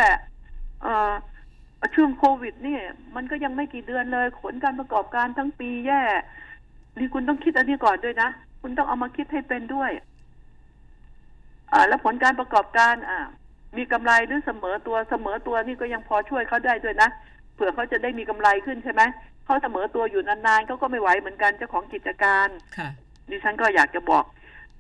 [0.84, 1.14] เอ่อ
[1.96, 2.80] ช่วงโควิดนี่
[3.16, 6.02] มันก็ยังไม่กี่เดือนเลยผลการประกอบการทั้งปีแย่
[6.98, 8.30] นี่คุณต้องคิดอันนี้ก่อนด้วยนะ
[8.62, 9.92] คุณต้องเอามาคิดให้เป็นด้วย
[11.72, 13.20] อ่า แล้วผลการประกอบการ อ่า
[13.78, 17.10] มีกำไรหรือเสมอตัวเสมอตัวนี่ก็ยังพอช่วยเขาได้ด้วยนะ
[17.56, 19.02] เผื่อเขาจะได้มีกำไรขึ้นใช่ไหม
[19.46, 22.90] เขาเสมอตัวอยู่นานๆเขาก็ไม่ไหวเหมือนกันเจ้าของกิจการค่ะ
[23.30, 24.26] ดิฉันก็อยากจะบอก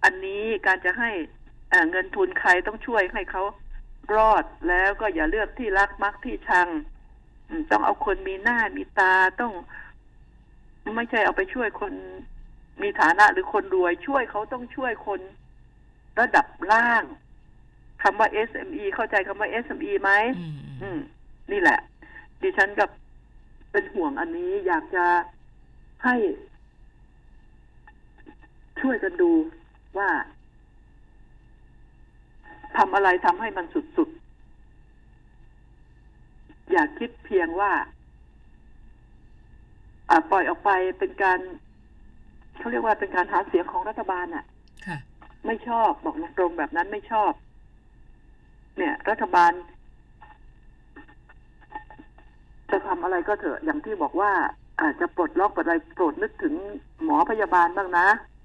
[0.03, 1.11] อันนี้การจะให้
[1.69, 3.43] เอ่อเงินทุนใครต้องช่วยให้เขา
[4.15, 6.67] รอดแล้วก็อย่าเลือกที่รักมักที่ชัง
[7.49, 9.53] อืมต้องเอาคนมีหน้ามีตาต้อง
[10.95, 11.93] ไม่ใช่เอาไปช่วยคน
[12.81, 15.21] มีฐานะหรือคนรวยช่วยเขาต้องช่วยคน
[16.19, 17.03] ระดับล่าง
[18.03, 20.99] คำว่า SME เข้าใจคำว่า SME ไหมอืมอืม
[21.51, 21.79] นี่แหละ
[22.41, 22.89] ดิฉันกับ
[23.71, 25.05] เป็นห่วงอันนี้อยากจะ
[26.05, 26.15] ให้
[28.81, 29.31] ช่วยกันดู
[29.97, 30.09] ว่า
[32.77, 33.65] ทำอะไรทำให้มัน
[33.97, 37.71] สุดๆ อย่าคิดเพียงว่า
[40.09, 40.69] อ่าปล่อยออกไป
[40.99, 41.39] เป็นการ
[42.57, 44.45] เขาเรียกว่าเป็นการหาเสียงของรัฐบาลอะ
[44.87, 44.97] ค่ะ
[45.45, 47.31] ไม่ชอบบอกตรงๆแบบนั้นไม่ชอบ
[48.77, 49.51] เนี่ย รัฐบาล
[52.71, 54.31] จะทำอะไรก็เถอะอย่างที่บอกว่า
[54.81, 56.53] อาจจะปลดล็อกอะไรโปรดนึกถึง
[57.03, 58.36] หมอพยาบาลบ้างนะค่ะ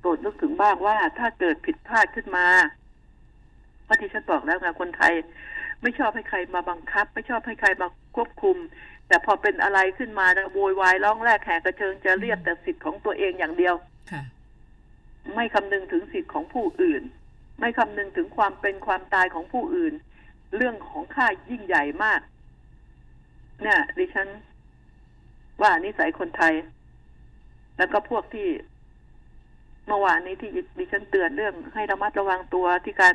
[0.00, 2.46] โปรดนึกถึงบ้างว่าถ้าเกิดผิดพลาดขึ้นมา
[3.84, 5.12] เพราะที่ฉันบอกแล้วไงคนไทย
[5.82, 8.56] ไม่ชอบให้ใครมาบังคับ ไม่ชอบให้ใครมาควบคุม
[9.08, 13.74] แต่พอเป็นอะไรขึ้นมานะโวยวายร้องแรกแหกกระเจิงจะเรียกแต่สิทธิ์ของตัวเองอย่างเดียว
[14.12, 14.22] ค่ะ
[15.34, 17.02] ไม่คำนึงถึงสิทธิ์ของผู้อื่น
[17.60, 19.94] ไม่คำนึงถึงความเป็นความตายของผู้อื่น
[20.56, 22.20] เรื่องของค่ายิ่งใหญ่มาก
[23.62, 24.28] เนี่ยดิฉัน
[25.62, 26.54] ว่านิสัยคนไทย
[27.76, 28.48] แล้วก็พวกที่
[29.88, 33.14] เมื่อวานนี้ที่ดิฉันเตือนเรื่องให้ระมัดระวังตัวที่การ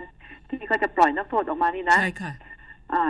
[0.49, 2.31] ที่เขาจะปล่อยนักโทษออกมานี่นะใช่ค่ะ
[2.93, 3.05] อ่า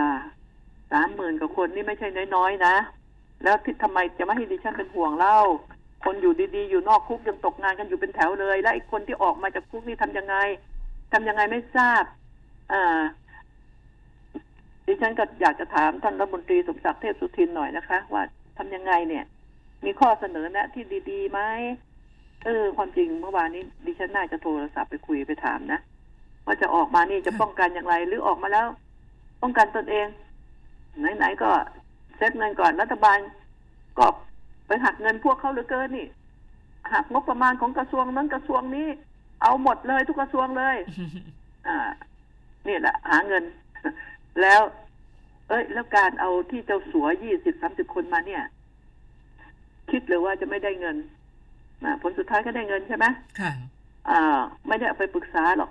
[0.92, 2.74] สามหมื่นกว่าคนนี่ไม่ใช่น้อยๆนะ
[3.44, 5.38] แล้วที่ทำไมจะไม่ให้ดิฉันเป็นห่วงเล่า
[6.04, 10.36] คนอยู่ดีๆ อยู่นอกคุกยังตกงานกันอยู่เป็นแถวเลย แล้วไอ้คนที่ออกมาจากคุกนี่ทำยังไง
[11.12, 12.04] ทำยังไงไม่ทราบ
[12.72, 13.02] อ่า
[14.86, 18.22] ดิฉันก็อยากจะถามท่านรัฐมนตรีสมศักดิ์เทพสุทินหน่อยนะคะ ว่า
[18.58, 19.24] ทำยังไงเนี่ย
[19.84, 21.40] มีข้อเสนอแนะที่ดีๆไหม
[22.44, 25.80] เออ ความจริงเมื่อวานนี้ดิฉันน่าจะโทรศัพท์ไปคุยไปถามนะ
[26.46, 28.66] ว่าจะออกมานี่จะป้องกันอย่างไร หรือออกมาแล้ว
[29.42, 30.06] ป้องกันตนเอง
[31.16, 31.50] ไหนๆก็
[32.16, 33.18] เซ็ตเงินก่อนรัฐบาล
[33.98, 34.06] ก็
[34.66, 36.06] ไปหักเงินพวกเขาเหลือเกินนี่
[36.92, 38.88] หักงบประมาณของกระทรวงนั้นกระทรวงนี้
[39.42, 40.76] เอาหมดเลยทุกกระทรวงเลย
[41.68, 41.78] อ่า
[42.68, 43.44] นี่แหละ หาเงิน
[44.42, 44.60] แล้ว
[45.48, 48.42] เอ้ย แล้วการเอาที่เจ้าสัวยี่สิบสามสิบคนมาเนี่ย
[49.90, 50.96] คิดหรือว่าจะไม่ได้เงิน
[51.84, 53.06] อ่าผลสุดท้ายก็ได้เงินใช่ไหม
[53.40, 53.52] ค่ะ
[54.10, 54.20] อ่า
[54.68, 55.70] ไม่ได้เอาไปปรึกษาหรอก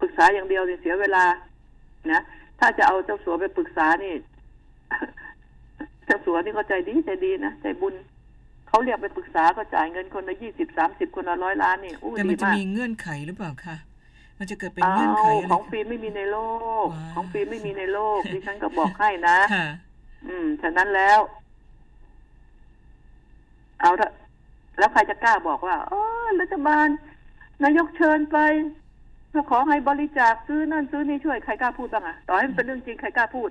[0.00, 1.24] ปรึกษาอย่างเดียวเนี่ยเสียเวลา
[2.12, 2.20] นะ
[2.60, 4.14] ถ้าจะเอาเจ้าสัวไปปรึกษานี่
[6.06, 7.94] เจ้าสัวนี่เขาใจดีใจดีนะใจบุญ
[8.68, 13.76] เขาเรียกไปปรึกษาก็จ่ายเงินคนละยี่สิบสามสิบคนละร้อยล้านนี่อู้แต่มันดีจะมากมีเงื่อนไขหรือเปล่าคะ
[14.38, 16.38] มันจะเกิดเป็นอ้าเงื่อนไขวอะไรของฟรีไม่มีในโล
[16.84, 19.66] กว้าวของฟรีไม่มีในโลกดิฉันก็บอกให้นะค่ะ
[20.26, 21.18] อืมฉะนั้นแล้ว
[23.80, 24.08] เอาละ
[24.80, 26.00] แล้วใครจะกล้าบอกว่าอ๋อ
[26.40, 26.86] รัฐบาล
[27.64, 28.38] นายกเชิญไป
[29.28, 33.50] เพื่อขอให้บริจาคซื้อนั่นซื้อนี่ช่วยใครกล้าพูดบ้างอะต่อให้มันเป็นเรื่องจริงใครกล้าพูด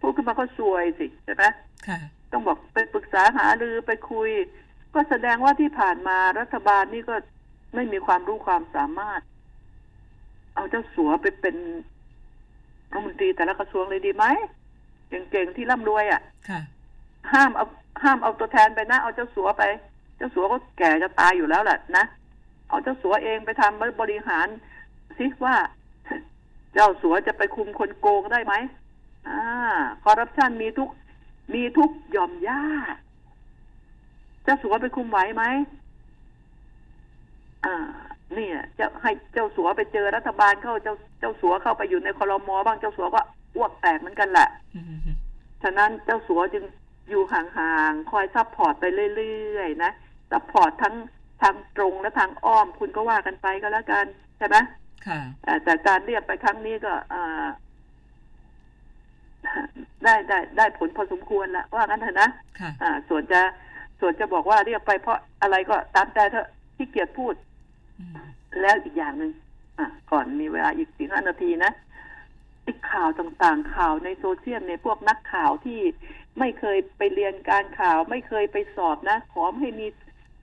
[0.00, 1.44] พูดขึ้นมาก็ซวยสิใช่ไหม
[1.88, 1.98] ค่ะ
[2.32, 4.30] ต้องบอกไปปรึกษาหารือไปคุย
[4.94, 7.14] ก็แสดงว่าที่ผ่านมารัฐบาลนี่ก็
[7.74, 9.20] ไม่มีความรู้ความสามารถ
[10.54, 11.56] เอาเจ้าสัวไปเป็น
[12.92, 14.24] รัฐมนตรีแต่ละกระทรวงเลยดีไหม
[15.08, 16.60] เก่งๆที่ร่ำรวยอะ่ะค่ะ
[17.32, 17.66] ห้ามเอา
[18.02, 19.62] ห้ามเอาตัวแทนไปนะ เอาเจ้าสัวไป
[20.18, 22.04] เจ้าสัวก็แก่จะตายอยู่แล้วแหละนะ
[22.68, 24.46] เอาเจ้าสัวเองไปทำบริหาร
[25.18, 25.56] สิว่า
[26.74, 28.54] เจ้าสัวจะไปคุมคนโกงได้ไหม
[29.28, 29.42] อ่า
[30.04, 30.88] คอร์รัปชันมีทุก
[31.54, 32.62] มีทุกหย่อมหญ้า
[34.44, 35.44] เจ้าสัวไปคุมไหวไหม
[37.64, 37.74] อ่า
[38.34, 43.20] เนี่ยจะให้เจ้าสัวไปเจอรัฐบาลเข้าเจ้าเจ้าสัวเข้าไปอยู่ในคอรมอบ้างเจ้าสัวก็
[43.56, 44.98] อ้วกแตกเหมือนกันแหละอืม
[45.62, 46.64] ฉะนั้นเจ้าสัวจึง
[47.10, 48.84] อยู่ห่างๆ คอย support ไป
[49.16, 49.92] เรื่อยๆ นะ
[50.30, 50.94] support ทั้ง
[51.42, 54.06] ทางตรงและทางอ้อมคุณก็ว่ากันไปก็แล้วกัน
[54.38, 54.56] ใช่ไหม
[55.06, 57.46] ค่ะเอ่อแต่การเรียกไปครั้งนี้ก็อ่า
[60.04, 63.40] ได้ได้ได้ผลพอสมควรละว่างั้นเถอะนะค่ะอ่าส่วนจะ
[64.00, 67.34] ส่วนจะบอกว่าเรียกไปเพราะอะไรก็ตามใจเถอะขี้เกียจพูด
[67.98, 68.14] อืม
[68.60, 69.32] แล้วอีกอย่างหนึ่ง
[69.78, 71.72] อะก่อนมีเวลาอีกสี่ห้านาทีนะ
[72.64, 75.80] ไอ้ข่าวต่างๆ ข่าวในโซเชียลในยพวกนักข่าวที่
[76.38, 79.86] ไม่เคยไปเรียนการข่าว ไม่เคยไปสอบนะ ขอให้มี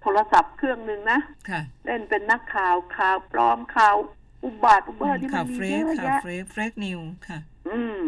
[0.08, 3.96] โทรศัพท์เครื่องหนึ่งนะค่ะ เล่นเป็นนักข่าวข่าวปลอมข่าว
[4.44, 7.40] อุบาทอุเบอร์ที่มัข่านวมีเฟรเยกอะข่าวแยะเฟรกเฟรกนิวค่ะ
[7.70, 8.02] อืม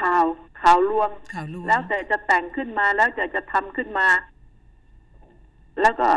[0.00, 0.24] ข่าว
[0.62, 4.08] ข่าวลวง ข่าวลวงแล้วแต่จะแต่งขึ้นมาแล้วจะจะทำขึ้นมา
[5.80, 6.08] แล้วก็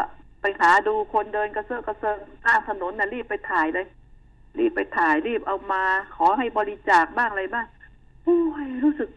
[0.41, 3.87] ไปหาดูคนเดินกระเซาะกระเซิงข้างถนนน่ะรีบไปถ่ายเลย
[4.57, 5.83] รีบไปถ่ายรีบเอามา
[6.15, 7.65] ขอให้บริจาคบ้างอะไรบ้าง
[8.23, 9.09] โอ้ยรู้สึก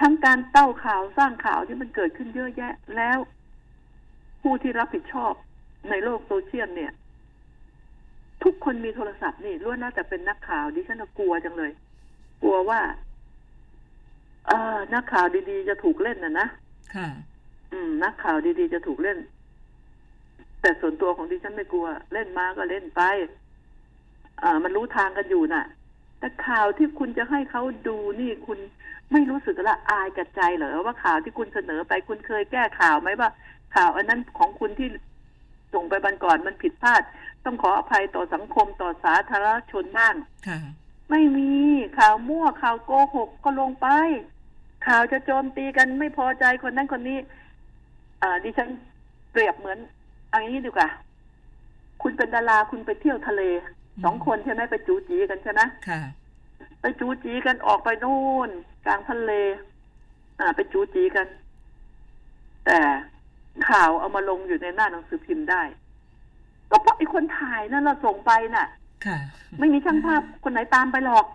[0.00, 3.18] ทั้งการเต้าข่าวสร้างข่าวที่มันเกิดขึ้นเยอะแยะ แล้ว
[4.44, 5.32] ผู้ที่รับผิดชอบ
[5.90, 6.92] ในโลกโซเชียลเนี่ย
[8.44, 11.72] ทุกคนมีโทรศัพท์นี่ล้วนน่าจะเป็นนักข่าวดิฉันน่ะกลัวจังเลย
[12.42, 12.80] กลัวว่า
[14.46, 16.48] เออนักข่าวดีๆจะถูกเล่นนะนะ
[16.94, 17.08] ค่ะ
[17.72, 19.18] อืม นักข่าวดีๆจะถูกเล่น
[20.60, 23.02] แต่ส่วนตัวของดิฉันไม่กลัว เล่นมาก็เล่นไป
[24.42, 25.64] อ่ามันรู้ทางกันอยู่น่ะ
[26.18, 28.58] แต่ข่าวที่คุณจะให้เขาดูนี่คุณ
[29.12, 33.30] ไม่รู้สึกละอายกับใจเหรอว่าข่าวที่คุณเสนอไปคุณเคยแก้ข่าวไหมว่า
[33.74, 34.88] ข่าวอันนั้นของคุณที่
[35.74, 37.02] ส่งไปบันก่อนมันผิดพลาด
[37.44, 40.14] ต้องขออภัยต่อสังคมต่อสาธารณชนบ้าง
[40.48, 40.58] ค่ะ
[41.10, 41.52] ไม่มี
[41.98, 43.88] ข่าวมั่วข่าวโกหกก็ลงไป
[44.86, 47.18] ข่าวจะโจมตีกันไม่พอใจคนนั้นคนนี้
[48.22, 48.68] อ่าดิฉัน
[49.30, 49.78] เปรียบเหมือน
[50.30, 50.88] เอันนี้ดีกว่า
[52.02, 53.42] คุณเป็นดาราคุณไปเที่ยวทะเล
[53.96, 56.00] อืมสองคนใช่ไหมไปจูจีกันใช่ไหมค่ะ
[56.80, 58.50] ไปจูจีกันออกไปนู่น
[58.86, 59.32] กลางทะเล
[60.40, 61.26] อ่า ไปจูจีกัน
[62.66, 62.78] แต่
[63.68, 65.62] ข่าวเอามาลงอยู่ในหน้าหนังสือพิมพ์ได้
[66.70, 68.66] ก็เพราะไอ้คนถ่ายนั่นเราส่งไปน่ะ
[69.06, 69.18] ค่ะ
[69.58, 71.26] ไม่มีช่างภาพคนไหนตามไปหรอก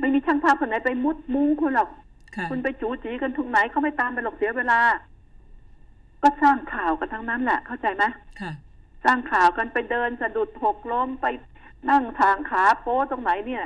[0.00, 1.90] ไม่มีช่างภาพคนไหนไปมุดมุ้งคุณหรอก
[2.36, 4.80] ค่ะคุณไปจูจีกันทุกไหนเขาไม่ตามไปหรอกเสียเวลา
[6.22, 8.04] ก็สร้างข่าวกันทั้งนั้นแหละ เข้าใจไหม
[8.40, 8.52] ค่ะ
[9.04, 11.26] สร้างข่าวกันไปเดินสะดุดหกล้มไป
[11.90, 13.64] นั่งทางขาโป้ตรงไหนเนี่ย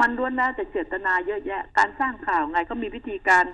[0.00, 3.44] มันล้วนแล้วแต่เจตนาเยอะแยะ การสร้างข่าวไงก็มีวิธีการ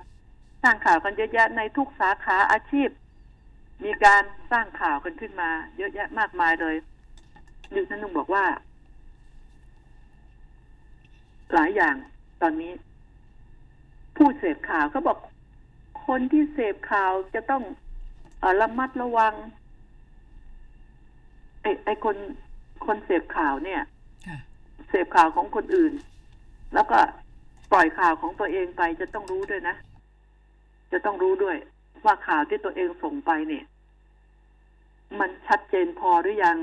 [0.62, 2.88] สร้างข่าวกันเยอะแยะในทุกสาขาอาชีพ
[3.84, 6.76] มีการสร้างข่าวกันขึ้นมา เยอะแยะมากมายเลย
[7.74, 8.44] ดิฉันต้องบอกว่า
[11.54, 11.94] หลายอย่าง
[12.42, 12.72] ตอนนี้
[14.16, 15.18] ผู้เสพข่าวเขาบอก
[16.07, 17.62] คนที่เสพข่าวจะต้อง
[18.40, 19.34] เออระมัดระวัง
[21.62, 22.16] ไอ้ไอ้คน
[22.86, 23.80] คนเสพข่าวเนี่ย
[24.26, 24.38] ค่ะ
[24.88, 25.92] เสพข่าวของคนอื่น
[26.74, 26.98] แล้วก็
[27.72, 29.76] ปล่อยข่าวของตัวเองไปจะต้องรู้ด้วยนะ
[30.97, 31.57] จะต้องรู้ด้วย
[32.05, 33.64] ว่าข่าวที่ตัวเองส่งไปเนี่ย
[35.20, 36.57] มันชัดเจนพอหรือยัง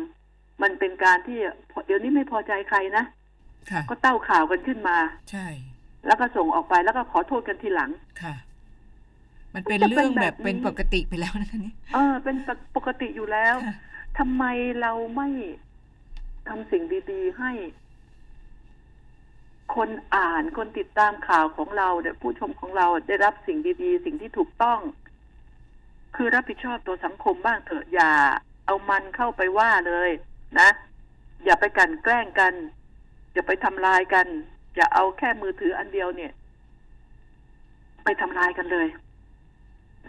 [0.62, 1.40] มันเป็นการที่
[1.86, 3.04] เดี๋ยวนี้ไม่พอใจใครนะ
[3.72, 4.98] ค่ะก็เต้าข่าวกันขึ้นมา
[5.32, 5.48] ใช่
[6.08, 8.36] แล้วก็ส่งออกไปแล้วก็ขอโทษกันทีหลังค่ะ
[9.54, 12.36] มันเป็นมันจะเป็นเรื่องแบบแบบนี้เป็นปกติไปแล้วนะคะนี่เออ เป็น
[12.76, 13.76] ปกติอยู่แล้วค่ะ
[14.20, 14.44] ทำไม
[14.82, 15.28] เราไม่
[16.48, 17.52] ทำสิ่งดีๆให้
[19.76, 24.80] คนอ่านคนติดตามข่าวของเราเนี่ยผู้ชมของเราได้รับสิ่งดีๆ สิ่งที่ถูกต้อง
[26.16, 28.12] คือรับผิดชอบตัวสังคมบ้างเถอะอย่า
[28.66, 30.10] เอามันเข้าไปว่าเลย
[30.60, 30.70] นะ
[31.46, 32.54] อย่าไปกันแกล้งกัน
[33.34, 34.28] อย่าไปทำลายกัน
[34.76, 36.32] อย่าเอาแค่มือถืออันเดียวเนี่ย
[38.04, 38.88] ไปทำลายกันเลย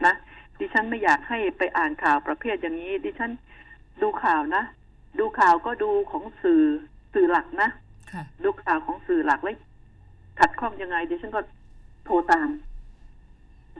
[0.05, 0.15] นะ
[0.59, 3.31] ดิฉันไม่อยากให้ไปอ่านข่าวประเภทอย่างนี้ ดิฉัน
[4.03, 4.63] ดูข่าวนะ
[5.19, 6.63] ดูข่าวก็ดูของสื่อ
[7.15, 7.69] สื่อหลักนะ
[8.45, 9.57] ดูข่าวของสื่อหลักเลย
[10.39, 11.41] ขัดข้องยังไงดิฉันก็
[12.05, 12.49] โทรตาม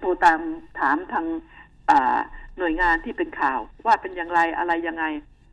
[0.01, 0.41] โทรตาม
[0.79, 1.27] ถามทาง
[1.91, 2.19] อ่า
[2.59, 5.05] หน่วยงานที่เป็นข่าว ว่าเป็นอย่างไรอะไรยังไง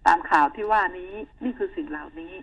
[0.07, 1.13] ตามข่าวที่ว่านี้
[1.43, 2.33] นี่คือสิ่งเหล่านี้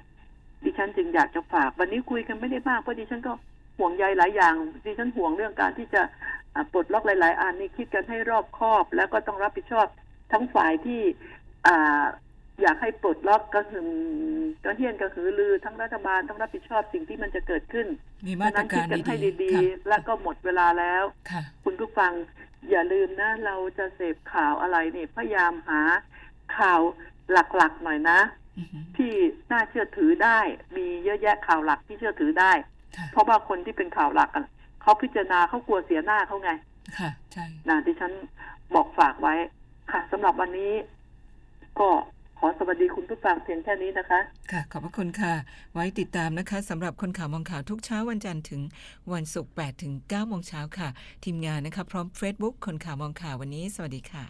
[0.65, 3.33] ดิฉันจึงอยากจะฝาก วันนี้คุยกันไม่ได้มากเพราะดิฉันก็
[3.79, 4.55] ห่วงใยหลายอย่าง
[4.85, 6.03] ดิฉันห่วงเรื่องการที่จะ
[6.73, 9.87] ปลดล็อกหลาย ๆ อันนี่คิดกันให้รอบคอบ แล้วก็ต้องรับผิดชอบ
[10.33, 11.03] ทั้งฝ่ายที่
[12.59, 13.89] อ่าอยากให้ปลดล็อกก็คือ
[14.65, 17.87] ก็เฮียนก็คือลือทั้งรัฐบาลต้องรับผิดชอบสิ่งที่มันจะเกิดขึ้น
[18.27, 22.13] มีมาตรฉะนั้นกาคิดรกันให้ดีดีๆค่ะๆแล้วก็หมดเวลาแล้วค่ะคุณผู้ฟัง
[22.71, 25.81] อย่าลืมนะเราจะเสพข่าวอะไรนี่พยายามหา
[26.59, 26.81] ข่าว
[27.33, 28.21] หลักๆหน่อยนะ
[28.59, 29.13] อือฮึที่
[29.51, 30.39] น่าเชื่อถือได้
[30.77, 32.53] มีเยอะแยะข่าวหลักที่เชื่อถือได้
[32.97, 34.47] ค่ะเพราะว่าคนที่เป็นข่าวหลักอะ
[34.83, 36.51] เขาพิจารณาเขากลัวเสียหน้าเขาไง
[36.99, 38.13] ค่ะ ใช่นะที่ฉัน
[38.75, 39.35] บอกฝากไว้
[39.93, 40.73] ค่ะสำหรับวันนี้
[41.81, 41.89] ก็
[42.41, 44.21] ขอสวัสดีคุณผู้ฟังเพียงแค่นี้นะคะ
[44.53, 45.35] ค่ะ ขอบพระคุณค่ะ
[45.75, 48.61] ไว้ติดตามนะคะสำหรับคนข่าวมองข่าวทุกเช้าวันจันทร์ถึง
[49.13, 50.89] วันศุกร์8ถึง9โมงเช้าค่ะ
[51.25, 54.25] ทีมงานนะคะ พร้อม Facebook คนข่าวมองข่าววันนี้ สวัสดีค่ะ